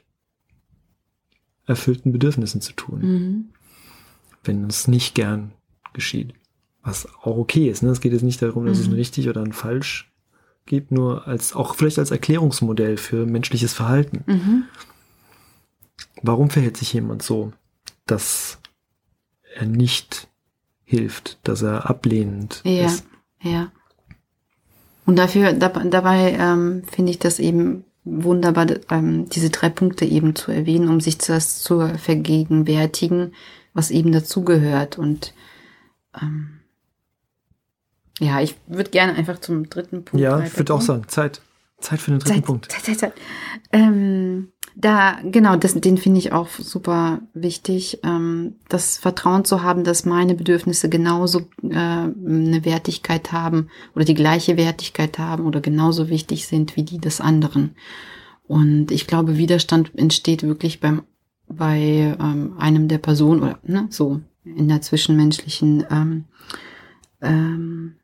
erfüllten 1.65 2.11
Bedürfnissen 2.11 2.61
zu 2.61 2.73
tun, 2.73 2.99
Mhm. 3.01 3.45
wenn 4.43 4.65
es 4.65 4.87
nicht 4.87 5.15
gern 5.15 5.51
geschieht. 5.95 6.33
Was 6.83 7.07
auch 7.23 7.37
okay 7.37 7.67
ist. 7.69 7.81
Ne? 7.81 7.89
Es 7.89 7.99
geht 8.01 8.13
jetzt 8.13 8.21
nicht 8.21 8.41
darum, 8.43 8.67
dass 8.67 8.77
es 8.77 8.85
Mhm. 8.87 8.93
ein 8.93 8.97
richtig 8.97 9.27
oder 9.27 9.41
ein 9.41 9.53
falsch 9.53 10.11
gibt, 10.67 10.91
nur 10.91 11.27
als 11.27 11.53
auch 11.55 11.73
vielleicht 11.75 11.97
als 11.97 12.11
Erklärungsmodell 12.11 12.97
für 12.97 13.25
menschliches 13.25 13.73
Verhalten. 13.73 14.23
Mhm. 14.27 14.63
Warum 16.21 16.49
verhält 16.49 16.77
sich 16.77 16.93
jemand 16.93 17.23
so, 17.23 17.51
dass 18.05 18.59
er 19.55 19.65
nicht 19.65 20.27
hilft, 20.83 21.39
dass 21.43 21.61
er 21.61 21.89
ablehnend 21.89 22.61
Ja, 22.63 22.85
ist? 22.85 23.05
ja. 23.41 23.71
Und 25.05 25.17
dafür, 25.17 25.53
dab- 25.53 25.81
dabei 25.91 26.35
ähm, 26.39 26.83
finde 26.91 27.11
ich 27.11 27.19
das 27.19 27.39
eben 27.39 27.83
wunderbar, 28.03 28.67
ähm, 28.89 29.29
diese 29.29 29.49
drei 29.49 29.69
Punkte 29.69 30.05
eben 30.05 30.35
zu 30.35 30.51
erwähnen, 30.51 30.89
um 30.89 30.99
sich 30.99 31.17
das 31.17 31.61
zu 31.61 31.87
vergegenwärtigen, 31.97 33.33
was 33.73 33.91
eben 33.91 34.11
dazugehört. 34.11 34.97
Und 34.97 35.33
ähm, 36.21 36.59
ja, 38.19 38.39
ich 38.41 38.55
würde 38.67 38.91
gerne 38.91 39.13
einfach 39.13 39.39
zum 39.39 39.69
dritten 39.69 40.05
Punkt. 40.05 40.23
Ja, 40.23 40.39
ich 40.39 40.57
würde 40.57 40.73
auch 40.73 40.81
sagen, 40.81 41.07
Zeit. 41.07 41.41
Zeit 41.79 41.99
für 41.99 42.11
den 42.11 42.19
dritten 42.19 42.35
Zeit, 42.35 42.45
Punkt. 42.45 42.71
Zeit, 42.71 42.83
Zeit, 42.83 42.99
Zeit. 42.99 43.13
Ähm, 43.71 44.53
da, 44.75 45.19
genau, 45.23 45.55
das, 45.55 45.73
den 45.73 45.97
finde 45.97 46.19
ich 46.19 46.31
auch 46.31 46.49
super 46.49 47.21
wichtig, 47.33 47.99
ähm, 48.03 48.55
das 48.69 48.97
Vertrauen 48.97 49.45
zu 49.45 49.63
haben, 49.63 49.83
dass 49.83 50.05
meine 50.05 50.35
Bedürfnisse 50.35 50.89
genauso 50.89 51.41
äh, 51.63 51.75
eine 51.75 52.65
Wertigkeit 52.65 53.31
haben 53.31 53.69
oder 53.95 54.05
die 54.05 54.13
gleiche 54.13 54.57
Wertigkeit 54.57 55.17
haben 55.19 55.45
oder 55.45 55.61
genauso 55.61 56.09
wichtig 56.09 56.47
sind 56.47 56.75
wie 56.75 56.83
die 56.83 56.97
des 56.97 57.21
anderen. 57.21 57.75
Und 58.47 58.91
ich 58.91 59.07
glaube, 59.07 59.37
Widerstand 59.37 59.91
entsteht 59.95 60.43
wirklich 60.43 60.79
beim 60.79 61.03
bei 61.47 62.15
ähm, 62.19 62.55
einem 62.57 62.87
der 62.87 62.97
Personen 62.97 63.43
oder 63.43 63.59
ne, 63.63 63.87
so 63.91 64.21
in 64.45 64.67
der 64.67 64.81
zwischenmenschlichen 64.81 65.85
ähm, 65.89 66.25
ähm, 67.21 67.95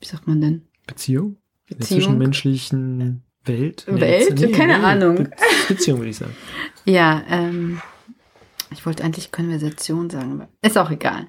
wie 0.00 0.06
sagt 0.06 0.26
man 0.26 0.40
denn? 0.40 0.62
Beziehung? 0.86 1.36
In 1.66 1.68
der 1.68 1.76
Beziehung. 1.76 2.00
zwischenmenschlichen 2.00 3.22
Welt? 3.44 3.84
Welt? 3.86 4.52
Keine 4.52 4.82
Ahnung. 4.82 5.16
Be 5.16 5.30
Beziehung 5.68 5.98
würde 5.98 6.10
ich 6.10 6.16
sagen. 6.16 6.34
Ja, 6.84 7.22
ähm, 7.28 7.80
ich 8.70 8.86
wollte 8.86 9.04
eigentlich 9.04 9.32
Konversation 9.32 10.10
sagen, 10.10 10.32
aber 10.32 10.48
ist 10.62 10.78
auch 10.78 10.90
egal. 10.90 11.26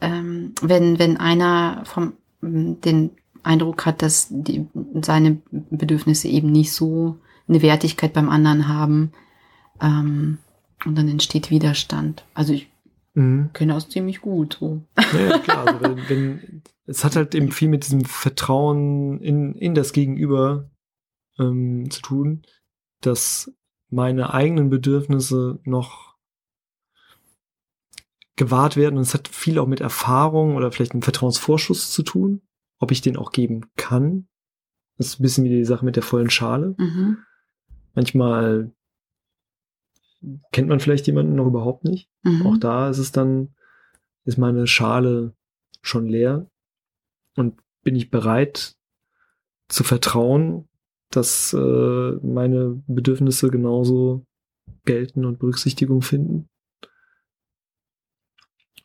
Ähm, 0.00 0.54
wenn, 0.60 0.98
wenn 0.98 1.16
einer 1.16 1.82
vom, 1.84 2.14
den 2.42 3.12
Eindruck 3.42 3.86
hat, 3.86 4.02
dass 4.02 4.28
die, 4.30 4.66
seine 5.02 5.40
Bedürfnisse 5.50 6.28
eben 6.28 6.52
nicht 6.52 6.72
so 6.72 7.18
eine 7.48 7.62
Wertigkeit 7.62 8.12
beim 8.12 8.28
anderen 8.28 8.68
haben, 8.68 9.12
ähm, 9.80 10.38
und 10.84 10.96
dann 10.96 11.08
entsteht 11.08 11.50
Widerstand. 11.50 12.24
Also 12.34 12.52
ich 12.52 12.68
Mhm. 13.16 13.50
kenne 13.54 13.72
das 13.72 13.88
ziemlich 13.88 14.20
gut. 14.20 14.58
So. 14.60 14.82
Ja, 14.96 15.38
klar. 15.38 15.66
Also 15.66 15.80
wenn, 15.80 16.08
wenn, 16.08 16.62
es 16.84 17.02
hat 17.02 17.16
halt 17.16 17.34
eben 17.34 17.50
viel 17.50 17.68
mit 17.68 17.84
diesem 17.84 18.04
Vertrauen 18.04 19.20
in, 19.20 19.54
in 19.54 19.74
das 19.74 19.92
Gegenüber 19.92 20.70
ähm, 21.38 21.90
zu 21.90 22.02
tun, 22.02 22.42
dass 23.00 23.50
meine 23.88 24.34
eigenen 24.34 24.68
Bedürfnisse 24.68 25.60
noch 25.64 26.14
gewahrt 28.36 28.76
werden. 28.76 28.96
Und 28.96 29.02
es 29.02 29.14
hat 29.14 29.28
viel 29.28 29.58
auch 29.58 29.66
mit 29.66 29.80
Erfahrung 29.80 30.56
oder 30.56 30.70
vielleicht 30.70 30.92
einem 30.92 31.02
Vertrauensvorschuss 31.02 31.90
zu 31.92 32.02
tun, 32.02 32.42
ob 32.78 32.90
ich 32.90 33.00
den 33.00 33.16
auch 33.16 33.32
geben 33.32 33.62
kann. 33.76 34.28
Das 34.98 35.06
ist 35.08 35.20
ein 35.20 35.22
bisschen 35.22 35.44
wie 35.44 35.48
die 35.48 35.64
Sache 35.64 35.86
mit 35.86 35.96
der 35.96 36.02
vollen 36.02 36.28
Schale. 36.28 36.74
Mhm. 36.76 37.18
Manchmal 37.94 38.72
kennt 40.52 40.68
man 40.68 40.80
vielleicht 40.80 41.06
jemanden 41.06 41.34
noch 41.34 41.46
überhaupt 41.46 41.84
nicht. 41.84 42.08
Mhm. 42.22 42.46
Auch 42.46 42.56
da 42.58 42.90
ist 42.90 42.98
es 42.98 43.12
dann, 43.12 43.54
ist 44.24 44.38
meine 44.38 44.66
Schale 44.66 45.32
schon 45.82 46.06
leer 46.06 46.46
und 47.36 47.60
bin 47.82 47.94
ich 47.94 48.10
bereit 48.10 48.76
zu 49.68 49.84
vertrauen, 49.84 50.68
dass 51.10 51.52
äh, 51.52 52.12
meine 52.22 52.82
Bedürfnisse 52.86 53.50
genauso 53.50 54.24
gelten 54.84 55.24
und 55.24 55.38
Berücksichtigung 55.38 56.02
finden? 56.02 56.48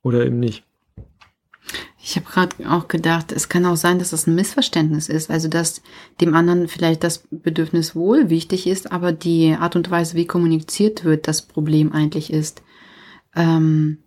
Oder 0.04 0.26
eben 0.26 0.40
nicht. 0.40 0.66
Ich 2.12 2.18
habe 2.18 2.30
gerade 2.30 2.70
auch 2.70 2.90
gedacht, 2.90 3.32
es 3.32 3.48
kann 3.48 3.66
auch 3.66 3.78
sein, 3.78 3.98
dass 3.98 4.10
das 4.10 4.28
ein 4.28 4.36
Missverständnis 4.36 5.08
ist. 5.08 5.32
Also, 5.32 5.48
dass 5.48 5.82
dem 6.20 6.34
anderen 6.34 6.68
vielleicht 6.68 7.06
das 7.06 7.24
Bedürfnis 7.32 7.96
wohl 7.96 8.30
wichtig 8.30 8.68
ist, 8.68 8.92
aber 8.92 9.14
die 9.14 9.56
Art 9.58 9.78
und 9.78 9.90
Weise, 9.90 10.18
wie 10.18 10.28
kommuniziert 10.28 11.06
wird, 11.06 11.30
das 11.30 11.42
Problem 11.42 11.94
eigentlich 11.94 12.34
ist. 12.34 12.64
Ähm, 13.34 14.00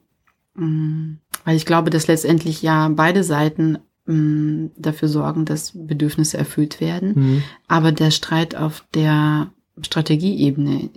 mh, 0.54 1.16
weil 1.46 1.56
ich 1.56 1.64
glaube, 1.64 1.88
dass 1.88 2.06
letztendlich 2.06 2.61
ja 2.61 2.88
beide 2.88 3.25
Seiten 3.25 3.78
mh, 4.04 4.73
dafür 4.76 5.08
sorgen, 5.08 5.46
dass 5.46 5.73
Bedürfnisse 5.75 6.37
erfüllt 6.37 6.82
werden. 6.82 7.12
Mhm. 7.14 7.42
Aber 7.68 7.90
der 7.90 8.11
Streit 8.11 8.54
auf 8.54 8.84
der 8.92 9.50
Strategieebene 9.80 10.90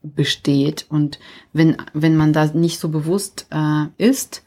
besteht. 0.00 0.86
Und 0.88 1.18
wenn, 1.52 1.76
wenn 1.92 2.16
man 2.16 2.32
da 2.32 2.46
nicht 2.46 2.78
so 2.80 2.88
bewusst 2.88 3.46
äh, 3.50 3.88
ist, 3.98 4.42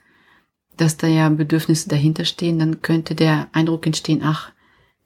dass 0.78 0.98
da 0.98 1.08
ja 1.08 1.30
Bedürfnisse 1.30 1.90
dahinter 1.90 2.26
stehen, 2.26 2.60
dann 2.60 2.82
könnte 2.82 3.16
der 3.16 3.48
Eindruck 3.54 3.86
entstehen, 3.86 4.22
ach, 4.24 4.52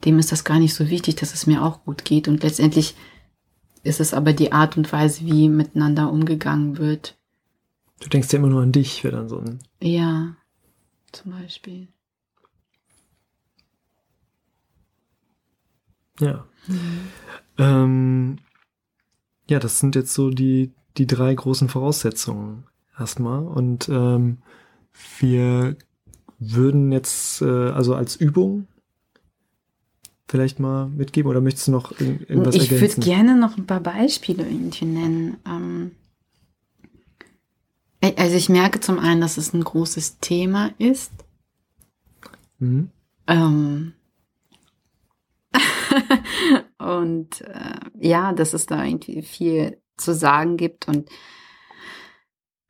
dem 0.05 0.19
ist 0.19 0.31
das 0.31 0.43
gar 0.43 0.59
nicht 0.59 0.73
so 0.73 0.89
wichtig, 0.89 1.15
dass 1.15 1.33
es 1.33 1.47
mir 1.47 1.63
auch 1.63 1.83
gut 1.83 2.05
geht. 2.05 2.27
Und 2.27 2.43
letztendlich 2.43 2.95
ist 3.83 3.99
es 3.99 4.13
aber 4.13 4.33
die 4.33 4.51
Art 4.51 4.77
und 4.77 4.91
Weise, 4.91 5.25
wie 5.25 5.49
miteinander 5.49 6.11
umgegangen 6.11 6.77
wird. 6.77 7.17
Du 7.99 8.07
denkst 8.07 8.31
ja 8.31 8.39
immer 8.39 8.47
nur 8.47 8.61
an 8.61 8.71
dich, 8.71 9.03
wäre 9.03 9.17
dann 9.17 9.29
so 9.29 9.39
ein. 9.39 9.59
Ja, 9.81 10.35
zum 11.11 11.31
Beispiel. 11.31 11.87
Ja. 16.19 16.45
Ähm, 17.57 18.39
ja, 19.49 19.59
das 19.59 19.79
sind 19.79 19.95
jetzt 19.95 20.13
so 20.13 20.29
die, 20.29 20.73
die 20.97 21.07
drei 21.07 21.33
großen 21.33 21.69
Voraussetzungen 21.69 22.65
erstmal. 22.97 23.45
Und 23.45 23.89
ähm, 23.89 24.39
wir 25.19 25.75
würden 26.39 26.91
jetzt, 26.91 27.41
äh, 27.41 27.45
also 27.45 27.95
als 27.95 28.15
Übung 28.15 28.67
vielleicht 30.27 30.59
mal 30.59 30.87
mitgeben 30.87 31.29
oder 31.29 31.41
möchtest 31.41 31.67
du 31.67 31.71
noch 31.71 31.91
irg 31.99 32.29
irgendwas 32.29 32.55
ich 32.55 32.69
würde 32.69 32.75
ergänzen? 32.75 33.01
gerne 33.01 33.35
noch 33.35 33.57
ein 33.57 33.65
paar 33.65 33.79
Beispiele 33.79 34.43
irgendwie 34.43 34.85
nennen. 34.85 35.37
Ähm, 35.45 35.91
äh, 38.01 38.13
also 38.15 38.35
ich 38.35 38.47
merke 38.49 38.79
zum 38.79 38.99
einen, 38.99 39.21
dass 39.21 39.37
es 39.37 39.53
ein 39.53 39.63
großes 39.63 40.19
Thema 40.19 40.71
ist. 40.77 41.11
Mhm. 42.59 42.91
Ähm 43.27 43.93
und 46.77 47.41
äh, 47.41 47.79
ja, 47.99 48.33
dass 48.33 48.53
es 48.53 48.67
da 48.67 48.83
irgendwie 48.83 49.23
viel 49.23 49.81
zu 49.97 50.13
sagen 50.13 50.57
gibt 50.57 50.87
und 50.87 51.09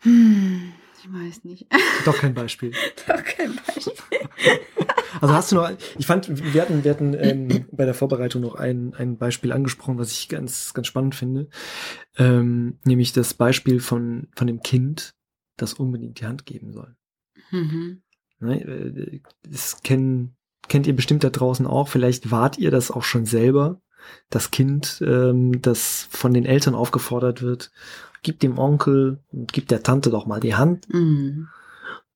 hm, 0.02 0.72
Ich 1.02 1.12
weiß 1.12 1.44
nicht. 1.46 1.68
Doch 2.06 2.18
kein 2.18 2.34
Beispiel. 2.34 2.72
Doch 3.08 3.24
kein 3.24 3.56
Beispiel. 3.56 3.94
Also 5.22 5.34
hast 5.34 5.52
du 5.52 5.56
noch, 5.56 5.70
ich 5.98 6.06
fand, 6.06 6.30
wir 6.54 6.62
hatten, 6.62 6.84
wir 6.84 6.92
hatten 6.92 7.14
ähm, 7.14 7.66
bei 7.72 7.84
der 7.84 7.94
Vorbereitung 7.94 8.42
noch 8.42 8.56
ein, 8.56 8.94
ein 8.94 9.18
Beispiel 9.18 9.52
angesprochen, 9.52 9.98
was 9.98 10.12
ich 10.12 10.30
ganz, 10.30 10.74
ganz 10.74 10.88
spannend 10.88 11.16
finde. 11.16 11.50
Ähm, 12.18 12.78
nämlich 12.86 13.12
das 13.12 13.34
Beispiel 13.34 13.82
von, 13.82 14.28
von 14.36 14.48
dem 14.48 14.62
Kind, 14.62 15.16
das 15.58 15.74
unbedingt 15.74 16.22
die 16.22 16.26
Hand 16.26 16.46
geben 16.46 16.72
soll. 16.72 16.96
Mhm. 17.52 18.04
Ne, 18.40 18.62
äh, 18.62 19.22
Das 19.44 19.82
kennen, 19.82 20.38
kennt 20.70 20.88
ihr 20.88 20.96
bestimmt 20.96 21.24
da 21.24 21.32
draußen 21.32 21.68
auch. 21.68 21.90
Vielleicht 21.90 22.32
wart 22.32 22.58
ihr 22.58 22.72
das 22.72 22.92
auch 22.92 23.04
schon 23.04 23.26
selber. 23.26 23.82
Das 24.30 24.52
Kind, 24.52 25.04
ähm, 25.06 25.62
das 25.62 26.08
von 26.10 26.34
den 26.34 26.46
Eltern 26.46 26.76
aufgefordert 26.76 27.42
wird, 27.42 27.72
gib 28.24 28.40
dem 28.40 28.58
Onkel 28.58 29.20
und 29.32 29.54
gib 29.54 29.68
der 29.68 29.84
Tante 29.84 30.10
doch 30.10 30.26
mal 30.26 30.40
die 30.40 30.56
Hand. 30.56 30.88
Mhm. 30.94 31.48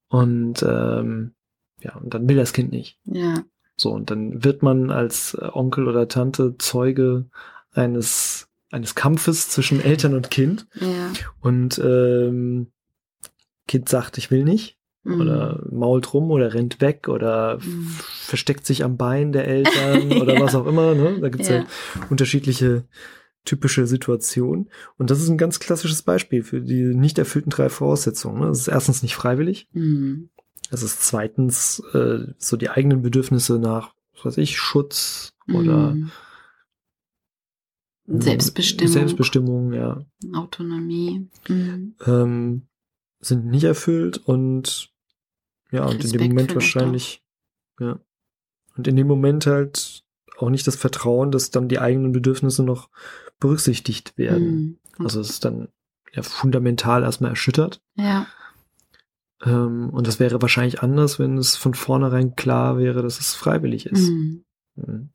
Und 0.08 0.64
ähm, 0.64 1.34
ja, 1.82 1.96
und 1.96 2.14
dann 2.14 2.28
will 2.30 2.36
das 2.38 2.54
Kind 2.54 2.72
nicht. 2.72 3.00
Ja. 3.06 3.44
So, 3.76 3.92
und 3.92 4.12
dann 4.12 4.44
wird 4.44 4.62
man 4.64 4.92
als 4.92 5.34
äh, 5.34 5.50
Onkel 5.52 5.88
oder 5.88 6.08
Tante 6.08 6.56
Zeuge 6.60 7.26
eines, 7.72 8.48
eines 8.72 8.94
Kampfes 8.96 9.50
zwischen 9.50 9.82
Eltern 9.82 10.14
und 10.14 10.30
Kind. 10.30 10.68
Ja. 10.76 11.12
Und 11.42 11.80
ähm, 11.80 12.68
Kind 13.68 13.90
sagt, 13.90 14.18
ich 14.18 14.30
will 14.30 14.44
nicht. 14.44 14.78
Mhm. 15.04 15.20
Oder 15.22 15.66
mault 15.72 16.14
rum 16.14 16.32
oder 16.32 16.54
rennt 16.54 16.80
weg 16.80 17.10
oder 17.10 17.58
Mhm. 17.58 17.88
versteckt 17.90 18.66
sich 18.66 18.84
am 18.84 18.96
Bein 18.98 19.32
der 19.34 19.48
Eltern 19.48 20.14
oder 20.22 20.36
Ja. 20.36 20.42
was 20.42 20.56
auch 20.56 20.68
immer. 20.68 20.94
Ne? 20.96 21.20
Da 21.20 21.30
gibt's 21.30 21.50
ja. 21.50 21.56
Ja. 21.58 21.66
unterschiedliche 22.10 22.86
typische 23.46 23.88
Situationen. 23.88 24.70
Und 24.98 25.10
das 25.10 25.22
ist 25.22 25.30
ein 25.30 25.38
ganz 25.38 25.60
klassisches 25.60 26.02
Beispiel 26.02 26.44
für 26.44 26.62
die 26.62 26.84
nicht 26.96 27.18
erfüllten 27.18 27.50
drei 27.50 27.70
Voraussetzungen. 27.70 28.42
Ne? 28.42 28.48
Das 28.48 28.60
ist 28.60 28.68
erstens 28.68 29.04
nicht 29.04 29.16
freiwillig. 29.16 29.68
Mhm. 29.74 30.30
Es 30.72 30.82
ist 30.82 31.04
zweitens 31.04 31.84
äh, 31.94 32.28
so 32.38 32.58
die 32.58 32.70
eigenen 32.70 33.02
Bedürfnisse 33.02 33.60
nach, 33.60 33.94
was 34.16 34.26
weiß 34.26 34.38
ich, 34.38 34.58
Schutz 34.58 35.34
oder 35.54 35.96
Mhm. 38.06 38.22
Selbstbestimmung, 38.22 38.94
Selbstbestimmung, 38.94 39.74
ja, 39.74 40.06
Autonomie. 40.34 41.30
Mhm. 41.48 41.96
ähm, 42.06 42.62
sind 43.20 43.46
nicht 43.46 43.64
erfüllt 43.64 44.18
und 44.18 44.92
ja, 45.72 45.86
und 45.86 46.04
in 46.04 46.12
dem 46.12 46.22
Moment 46.22 46.52
vielleicht 46.52 46.56
wahrscheinlich, 46.56 47.24
ja. 47.80 48.00
Und 48.76 48.88
in 48.88 48.96
dem 48.96 49.08
Moment 49.08 49.46
halt 49.46 50.03
auch 50.38 50.50
nicht 50.50 50.66
das 50.68 50.76
Vertrauen, 50.76 51.32
dass 51.32 51.52
dann 51.52 51.68
die 51.68 51.80
eigenen 51.80 52.12
Bedürfnisse 52.12 52.64
noch 52.64 52.90
berücksichtigt 53.40 54.18
werden. 54.18 54.80
Mhm. 54.98 55.06
Also 55.06 55.20
es 55.20 55.30
ist 55.30 55.46
dann 55.46 55.70
ja 56.14 56.22
fundamental 56.24 57.04
erstmal 57.04 57.32
erschüttert. 57.32 57.82
Ja. 57.96 58.28
Ähm, 59.44 59.90
und 59.90 60.08
das 60.08 60.20
wäre 60.20 60.42
wahrscheinlich 60.42 60.82
anders, 60.82 61.20
wenn 61.20 61.38
es 61.38 61.56
von 61.56 61.74
vornherein 61.74 62.36
klar 62.36 62.78
wäre, 62.78 63.02
dass 63.02 63.20
es 63.20 63.34
freiwillig 63.36 63.86
ist. 63.88 64.10
Mhm. 64.10 64.44
Mhm. 64.76 65.10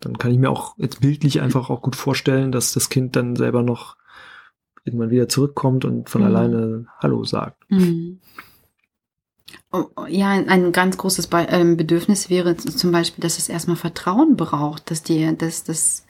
Dann 0.00 0.18
kann 0.18 0.30
ich 0.30 0.38
mir 0.38 0.50
auch 0.50 0.76
jetzt 0.78 1.00
bildlich 1.00 1.40
einfach 1.40 1.70
auch 1.70 1.80
gut 1.82 1.96
vorstellen, 1.96 2.52
dass 2.52 2.72
das 2.72 2.90
Kind 2.90 3.16
dann 3.16 3.34
selber 3.34 3.62
noch 3.62 3.96
irgendwann 4.84 5.10
wieder 5.10 5.28
zurückkommt 5.28 5.84
und 5.84 6.08
von 6.10 6.20
Mhm. 6.20 6.26
alleine 6.26 6.86
Hallo 6.98 7.24
sagt. 7.24 7.64
Ja, 10.08 10.30
ein, 10.30 10.72
ganz 10.72 10.96
großes 10.96 11.28
ähm, 11.48 11.76
Bedürfnis 11.76 12.30
wäre 12.30 12.56
zum 12.56 12.92
Beispiel, 12.92 13.22
dass 13.22 13.38
es 13.38 13.48
erstmal 13.48 13.76
Vertrauen 13.76 14.36
braucht, 14.36 14.90
dass 14.90 15.02
die, 15.02 15.36
dass, 15.36 15.64
dass, 15.64 16.04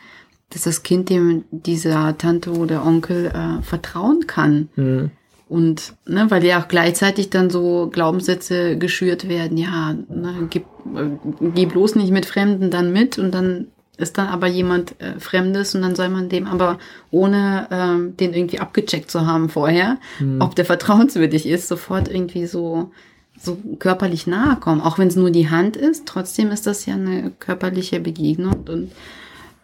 dass 0.50 0.62
das 0.62 0.82
Kind 0.82 1.10
dem 1.10 1.44
dieser 1.50 2.16
Tante 2.18 2.52
oder 2.52 2.84
Onkel 2.84 3.26
äh, 3.26 3.62
vertrauen 3.62 4.26
kann. 4.26 4.68
Mhm. 4.76 5.10
Und, 5.48 5.94
ne, 6.06 6.26
weil 6.28 6.44
ja 6.44 6.60
auch 6.60 6.66
gleichzeitig 6.66 7.30
dann 7.30 7.50
so 7.50 7.88
Glaubenssätze 7.92 8.76
geschürt 8.78 9.28
werden, 9.28 9.56
ja, 9.56 9.92
ne, 9.92 10.48
gib, 10.50 10.64
äh, 10.96 11.10
geh 11.54 11.66
bloß 11.66 11.94
nicht 11.94 12.10
mit 12.10 12.26
Fremden 12.26 12.70
dann 12.70 12.92
mit 12.92 13.16
und 13.18 13.32
dann 13.32 13.68
ist 13.96 14.18
dann 14.18 14.26
aber 14.28 14.46
jemand 14.46 15.00
äh, 15.00 15.18
Fremdes 15.20 15.74
und 15.74 15.82
dann 15.82 15.94
soll 15.94 16.08
man 16.08 16.28
dem 16.28 16.46
aber, 16.46 16.78
ohne 17.10 17.68
ähm, 17.70 18.16
den 18.16 18.34
irgendwie 18.34 18.58
abgecheckt 18.58 19.10
zu 19.10 19.26
haben 19.26 19.48
vorher, 19.48 19.98
Mhm. 20.18 20.40
ob 20.40 20.54
der 20.54 20.64
vertrauenswürdig 20.64 21.46
ist, 21.46 21.68
sofort 21.68 22.08
irgendwie 22.08 22.46
so, 22.46 22.90
so 23.38 23.56
körperlich 23.78 24.26
nahe 24.26 24.56
kommen. 24.56 24.80
Auch 24.80 24.98
wenn 24.98 25.08
es 25.08 25.16
nur 25.16 25.30
die 25.30 25.48
Hand 25.50 25.76
ist, 25.76 26.06
trotzdem 26.06 26.50
ist 26.50 26.66
das 26.66 26.86
ja 26.86 26.94
eine 26.94 27.30
körperliche 27.38 28.00
Begegnung 28.00 28.64
und 28.68 28.92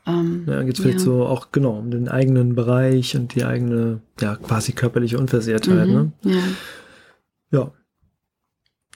ähm, 0.07 0.45
Ja, 0.49 0.63
geht 0.63 0.79
vielleicht 0.79 0.99
ja. 0.99 1.05
so 1.05 1.25
auch 1.27 1.53
genau 1.53 1.79
um 1.79 1.91
den 1.91 2.09
eigenen 2.09 2.55
Bereich 2.55 3.17
und 3.17 3.35
die 3.35 3.45
eigene, 3.45 4.01
ja, 4.21 4.37
quasi 4.37 4.73
körperliche 4.73 5.19
Unversehrtheit, 5.19 5.89
ne? 5.89 6.13
mhm, 6.23 6.31
ja. 6.31 6.43
Ja. 7.51 7.71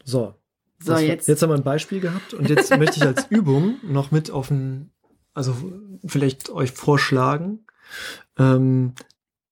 So. 0.05 0.35
So, 0.79 0.93
Das- 0.93 1.03
jetzt. 1.03 1.29
Jetzt 1.29 1.43
haben 1.43 1.51
wir 1.51 1.55
ein 1.57 1.63
Beispiel 1.63 2.01
gehabt 2.01 2.35
und 2.35 2.49
jetzt 2.51 2.71
möchte 2.79 2.97
ich 2.99 3.03
als 3.07 3.27
Übung 3.31 3.77
noch 3.83 4.11
mit 4.11 4.31
auf 4.31 4.51
ein, 4.51 4.91
also 5.33 5.55
vielleicht 6.07 6.51
euch 6.51 6.73
vorschlagen, 6.73 7.61
ähm, 8.39 8.93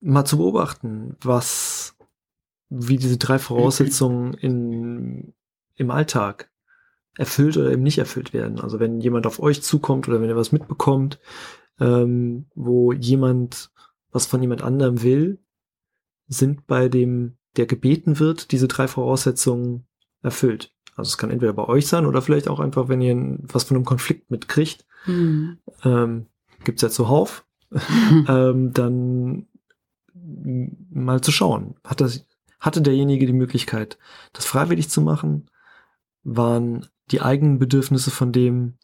mal 0.01 0.25
zu 0.27 0.37
beobachten, 0.37 1.17
was, 1.23 1.94
wie 2.69 2.97
diese 2.97 3.19
drei 3.19 3.39
Voraussetzungen 3.39 4.35
in, 4.35 5.35
im 5.77 5.91
Alltag 5.91 6.51
erfüllt 7.17 7.57
oder 7.57 7.71
eben 7.71 7.83
nicht 7.83 7.99
erfüllt 7.99 8.33
werden. 8.33 8.59
Also 8.61 8.81
wenn 8.81 9.01
jemand 9.01 9.27
auf 9.27 9.41
euch 9.41 9.63
zukommt 9.63 10.09
oder 10.09 10.21
wenn 10.21 10.29
ihr 10.29 10.37
was 10.37 10.53
mitbekommt, 10.53 11.21
ähm, 11.81 12.47
wo 12.55 12.93
jemand 12.93 13.71
was 14.11 14.27
von 14.27 14.41
jemand 14.43 14.63
anderem 14.63 15.03
will, 15.03 15.39
sind 16.29 16.67
bei 16.67 16.89
dem, 16.89 17.37
der 17.57 17.67
gebeten 17.67 18.19
wird, 18.19 18.53
diese 18.53 18.69
drei 18.69 18.89
Voraussetzungen 18.89 19.87
erfüllt. 20.23 20.73
Also 20.97 21.09
es 21.09 21.19
kann 21.19 21.31
entweder 21.31 21.53
bei 21.53 21.65
euch 21.65 21.87
sein 21.89 22.07
oder 22.07 22.23
vielleicht 22.23 22.49
auch 22.49 22.61
einfach, 22.61 22.89
wenn 22.89 23.01
ihr 23.01 23.39
was 23.41 23.65
von 23.65 23.77
einem 23.77 23.85
Konflikt 23.85 24.31
mitkriegt, 24.31 24.87
Mhm. 25.07 25.59
ähm, 25.85 26.27
gibt's 26.65 26.81
ja 26.83 26.89
zuhauf, 26.89 27.45
ähm, 28.29 28.73
dann 28.73 29.47
mal 30.15 31.21
zu 31.21 31.31
schauen. 31.33 31.75
Hat 31.85 32.01
das, 32.01 32.25
hatte 32.65 32.81
derjenige 32.81 33.27
die 33.27 33.35
Möglichkeit, 33.35 33.99
das 34.33 34.47
freiwillig 34.47 34.89
zu 34.89 35.03
machen? 35.03 35.51
Waren 36.23 36.87
die 37.11 37.21
eigenen 37.21 37.59
Bedürfnisse 37.59 38.11
von 38.11 38.33
dem 38.33 38.79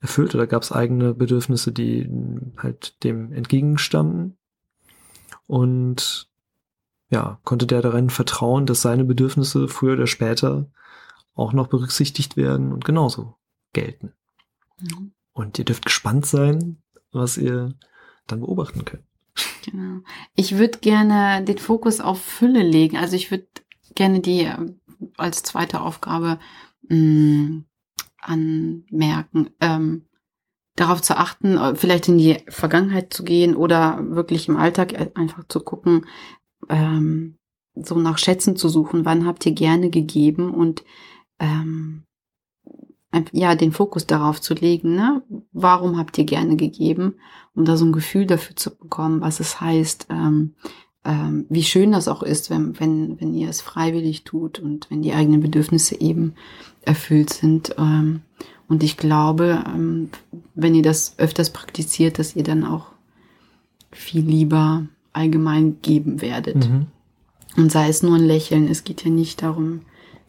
erfüllt 0.00 0.34
oder 0.34 0.46
gab 0.46 0.62
es 0.62 0.72
eigene 0.72 1.12
Bedürfnisse, 1.12 1.72
die 1.72 2.08
halt 2.56 3.04
dem 3.04 3.32
entgegenstanden? 3.32 4.38
Und 5.46 6.30
ja, 7.10 7.38
konnte 7.44 7.66
der 7.66 7.82
darin 7.82 8.08
vertrauen, 8.08 8.64
dass 8.64 8.80
seine 8.80 9.04
Bedürfnisse 9.04 9.68
früher 9.68 9.92
oder 9.92 10.06
später 10.06 10.70
auch 11.34 11.52
noch 11.52 11.66
berücksichtigt 11.66 12.38
werden 12.38 12.72
und 12.72 12.86
genauso 12.86 13.36
gelten? 13.74 14.14
Mhm. 14.80 15.12
Und 15.32 15.58
ihr 15.58 15.66
dürft 15.66 15.84
gespannt 15.84 16.24
sein, 16.24 16.82
was 17.10 17.36
ihr 17.36 17.74
dann 18.26 18.40
beobachten 18.40 18.86
könnt. 18.86 19.04
Genau. 19.64 20.00
Ich 20.34 20.58
würde 20.58 20.78
gerne 20.78 21.44
den 21.44 21.58
Fokus 21.58 22.00
auf 22.00 22.20
Fülle 22.20 22.62
legen. 22.62 22.96
Also 22.96 23.16
ich 23.16 23.30
würde 23.30 23.46
gerne 23.94 24.20
die 24.20 24.44
äh, 24.44 24.56
als 25.16 25.42
zweite 25.42 25.80
Aufgabe 25.80 26.38
mh, 26.88 27.62
anmerken, 28.20 29.50
ähm, 29.60 30.06
darauf 30.76 31.02
zu 31.02 31.16
achten, 31.16 31.56
äh, 31.56 31.74
vielleicht 31.74 32.08
in 32.08 32.18
die 32.18 32.38
Vergangenheit 32.48 33.12
zu 33.12 33.24
gehen 33.24 33.54
oder 33.54 33.98
wirklich 34.10 34.48
im 34.48 34.56
Alltag 34.56 34.92
äh, 34.94 35.10
einfach 35.14 35.44
zu 35.48 35.60
gucken, 35.60 36.06
ähm, 36.68 37.38
so 37.74 37.96
nach 37.96 38.18
Schätzen 38.18 38.56
zu 38.56 38.68
suchen. 38.68 39.04
Wann 39.04 39.26
habt 39.26 39.46
ihr 39.46 39.52
gerne 39.52 39.90
gegeben 39.90 40.52
und 40.52 40.84
ähm, 41.38 42.04
ja, 43.32 43.54
den 43.54 43.72
Fokus 43.72 44.06
darauf 44.06 44.40
zu 44.40 44.54
legen, 44.54 44.94
ne? 44.94 45.22
Warum 45.52 45.98
habt 45.98 46.16
ihr 46.18 46.24
gerne 46.24 46.56
gegeben? 46.56 47.14
um 47.54 47.64
da 47.64 47.76
so 47.76 47.84
ein 47.84 47.92
Gefühl 47.92 48.26
dafür 48.26 48.56
zu 48.56 48.70
bekommen, 48.70 49.20
was 49.20 49.40
es 49.40 49.60
heißt, 49.60 50.06
ähm, 50.10 50.54
ähm, 51.04 51.46
wie 51.48 51.62
schön 51.62 51.92
das 51.92 52.08
auch 52.08 52.22
ist, 52.22 52.50
wenn, 52.50 52.78
wenn, 52.80 53.20
wenn 53.20 53.34
ihr 53.34 53.48
es 53.48 53.60
freiwillig 53.60 54.24
tut 54.24 54.58
und 54.58 54.90
wenn 54.90 55.02
die 55.02 55.12
eigenen 55.12 55.40
Bedürfnisse 55.40 56.00
eben 56.00 56.34
erfüllt 56.82 57.30
sind. 57.30 57.74
Ähm, 57.76 58.22
und 58.68 58.82
ich 58.82 58.96
glaube, 58.96 59.64
ähm, 59.66 60.10
wenn 60.54 60.74
ihr 60.74 60.82
das 60.82 61.18
öfters 61.18 61.50
praktiziert, 61.50 62.18
dass 62.18 62.36
ihr 62.36 62.44
dann 62.44 62.64
auch 62.64 62.86
viel 63.90 64.24
lieber 64.24 64.86
allgemein 65.12 65.78
geben 65.82 66.22
werdet. 66.22 66.70
Mhm. 66.70 66.86
Und 67.56 67.70
sei 67.70 67.88
es 67.88 68.02
nur 68.02 68.14
ein 68.16 68.24
Lächeln, 68.24 68.68
es 68.68 68.84
geht 68.84 69.04
ja 69.04 69.10
nicht 69.10 69.42
darum, 69.42 69.80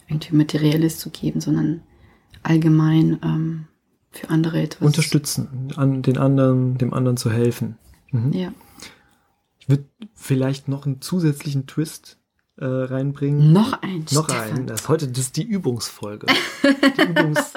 irgendwie 0.09 0.35
Materielles 0.35 0.99
zu 0.99 1.09
geben, 1.09 1.39
sondern 1.39 1.81
allgemein 2.43 3.19
ähm, 3.23 3.67
für 4.11 4.29
andere 4.29 4.61
etwas. 4.61 4.85
Unterstützen, 4.85 5.73
an 5.75 6.01
den 6.01 6.17
anderen, 6.17 6.77
dem 6.77 6.93
anderen 6.93 7.17
zu 7.17 7.31
helfen. 7.31 7.77
Mhm. 8.11 8.31
Ja. 8.31 8.53
Ich 9.59 9.69
würde 9.69 9.85
vielleicht 10.13 10.67
noch 10.67 10.85
einen 10.85 11.01
zusätzlichen 11.01 11.67
Twist 11.67 12.19
äh, 12.57 12.65
reinbringen. 12.65 13.51
Noch 13.53 13.81
ein 13.81 14.05
Noch 14.11 14.25
Stefan. 14.25 14.51
einen. 14.51 14.67
Das 14.67 14.81
ist 14.81 14.89
heute 14.89 15.07
das 15.07 15.25
ist 15.25 15.37
die 15.37 15.43
Übungsfolge. 15.43 16.27
Die, 16.63 17.01
Übungs, 17.09 17.53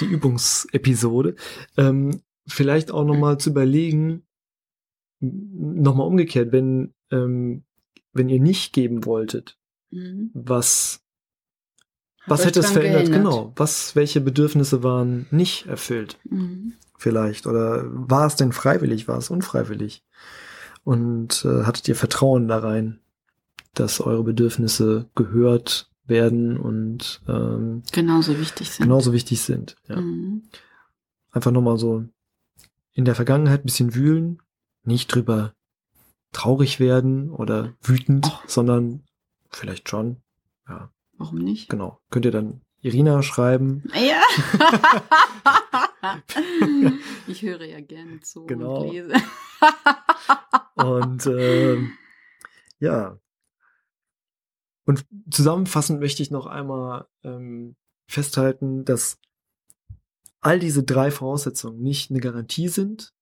die 0.00 0.04
Übungsepisode. 0.04 1.36
Ähm, 1.76 2.20
vielleicht 2.46 2.90
auch 2.90 3.04
nochmal 3.04 3.38
zu 3.38 3.50
überlegen, 3.50 4.22
nochmal 5.20 6.06
umgekehrt, 6.06 6.52
wenn, 6.52 6.94
ähm, 7.10 7.64
wenn 8.12 8.28
ihr 8.28 8.40
nicht 8.40 8.72
geben 8.72 9.04
wolltet, 9.04 9.58
mhm. 9.90 10.30
was 10.34 11.01
was 12.26 12.44
hätte 12.44 12.60
es 12.60 12.70
verändert? 12.70 13.06
Geändert. 13.06 13.22
Genau. 13.22 13.52
Was, 13.56 13.96
welche 13.96 14.20
Bedürfnisse 14.20 14.82
waren 14.82 15.26
nicht 15.30 15.66
erfüllt? 15.66 16.18
Mhm. 16.24 16.74
Vielleicht. 16.96 17.46
Oder 17.46 17.84
war 17.86 18.26
es 18.26 18.36
denn 18.36 18.52
freiwillig? 18.52 19.08
War 19.08 19.18
es 19.18 19.30
unfreiwillig? 19.30 20.04
Und 20.84 21.44
äh, 21.44 21.64
hattet 21.64 21.88
ihr 21.88 21.96
Vertrauen 21.96 22.48
da 22.48 22.58
rein, 22.58 23.00
dass 23.74 24.00
eure 24.00 24.22
Bedürfnisse 24.22 25.08
gehört 25.14 25.90
werden 26.06 26.56
und 26.58 27.22
ähm, 27.28 27.82
genauso 27.92 28.38
wichtig 28.38 28.70
sind. 28.70 28.84
Genauso 28.84 29.12
wichtig 29.12 29.40
sind. 29.40 29.76
Ja. 29.88 30.00
Mhm. 30.00 30.42
Einfach 31.30 31.50
nochmal 31.50 31.78
so 31.78 32.04
in 32.92 33.04
der 33.04 33.14
Vergangenheit 33.14 33.62
ein 33.62 33.66
bisschen 33.66 33.94
wühlen, 33.94 34.40
nicht 34.84 35.12
drüber 35.14 35.54
traurig 36.32 36.80
werden 36.80 37.30
oder 37.30 37.74
wütend, 37.82 38.26
oh. 38.30 38.38
sondern 38.46 39.02
vielleicht 39.50 39.88
schon. 39.88 40.16
Ja. 40.68 40.90
Warum 41.18 41.38
nicht? 41.38 41.68
Genau. 41.68 42.00
Könnt 42.10 42.24
ihr 42.24 42.30
dann 42.30 42.62
Irina 42.80 43.22
schreiben. 43.22 43.84
Ja. 43.94 44.22
ich 47.28 47.42
höre 47.42 47.64
ja 47.64 47.80
gerne 47.80 48.20
zu 48.20 48.44
genau. 48.46 48.82
und 48.82 48.92
lese. 48.92 49.14
und 50.74 51.26
äh, 51.26 51.78
ja. 52.80 53.18
Und 54.84 55.06
zusammenfassend 55.30 56.00
möchte 56.00 56.22
ich 56.22 56.32
noch 56.32 56.46
einmal 56.46 57.06
ähm, 57.22 57.76
festhalten, 58.08 58.84
dass 58.84 59.20
all 60.40 60.58
diese 60.58 60.82
drei 60.82 61.12
Voraussetzungen 61.12 61.80
nicht 61.80 62.10
eine 62.10 62.20
Garantie 62.20 62.66
sind. 62.66 63.14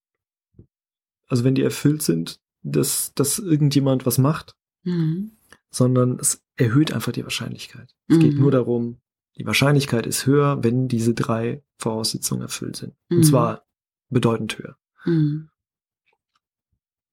Also 1.27 1.43
wenn 1.43 1.53
die 1.53 1.61
erfüllt 1.61 2.01
sind, 2.01 2.41
dass, 2.63 3.13
dass 3.13 3.37
irgendjemand 3.37 4.07
was 4.07 4.17
macht, 4.17 4.55
mhm. 4.83 5.31
sondern 5.69 6.19
es 6.19 6.40
erhöht 6.61 6.93
einfach 6.93 7.11
die 7.11 7.23
Wahrscheinlichkeit. 7.23 7.93
Es 8.07 8.17
mhm. 8.17 8.21
geht 8.21 8.35
nur 8.35 8.51
darum, 8.51 9.01
die 9.37 9.45
Wahrscheinlichkeit 9.45 10.05
ist 10.05 10.25
höher, 10.25 10.63
wenn 10.63 10.87
diese 10.87 11.13
drei 11.13 11.63
Voraussetzungen 11.77 12.41
erfüllt 12.41 12.75
sind. 12.75 12.93
Mhm. 13.09 13.17
Und 13.17 13.23
zwar 13.23 13.65
bedeutend 14.09 14.57
höher. 14.59 14.77
Mhm. 15.05 15.49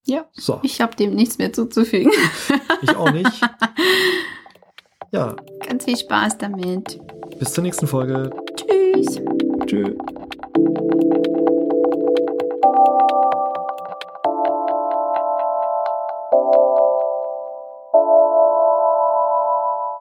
Ja, 0.05 0.27
so. 0.33 0.61
ich 0.63 0.81
habe 0.81 0.97
dem 0.97 1.15
nichts 1.15 1.39
mehr 1.39 1.53
zuzufügen. 1.53 2.13
ich 2.83 2.97
auch 2.97 3.11
nicht. 3.11 3.41
Ja. 5.11 5.37
Ganz 5.67 5.85
viel 5.85 5.97
Spaß 5.97 6.39
damit. 6.39 6.99
Bis 7.39 7.53
zur 7.53 7.63
nächsten 7.63 7.87
Folge. 7.87 8.31
Tschüss. 8.57 9.21
Tschüss. 9.67 9.97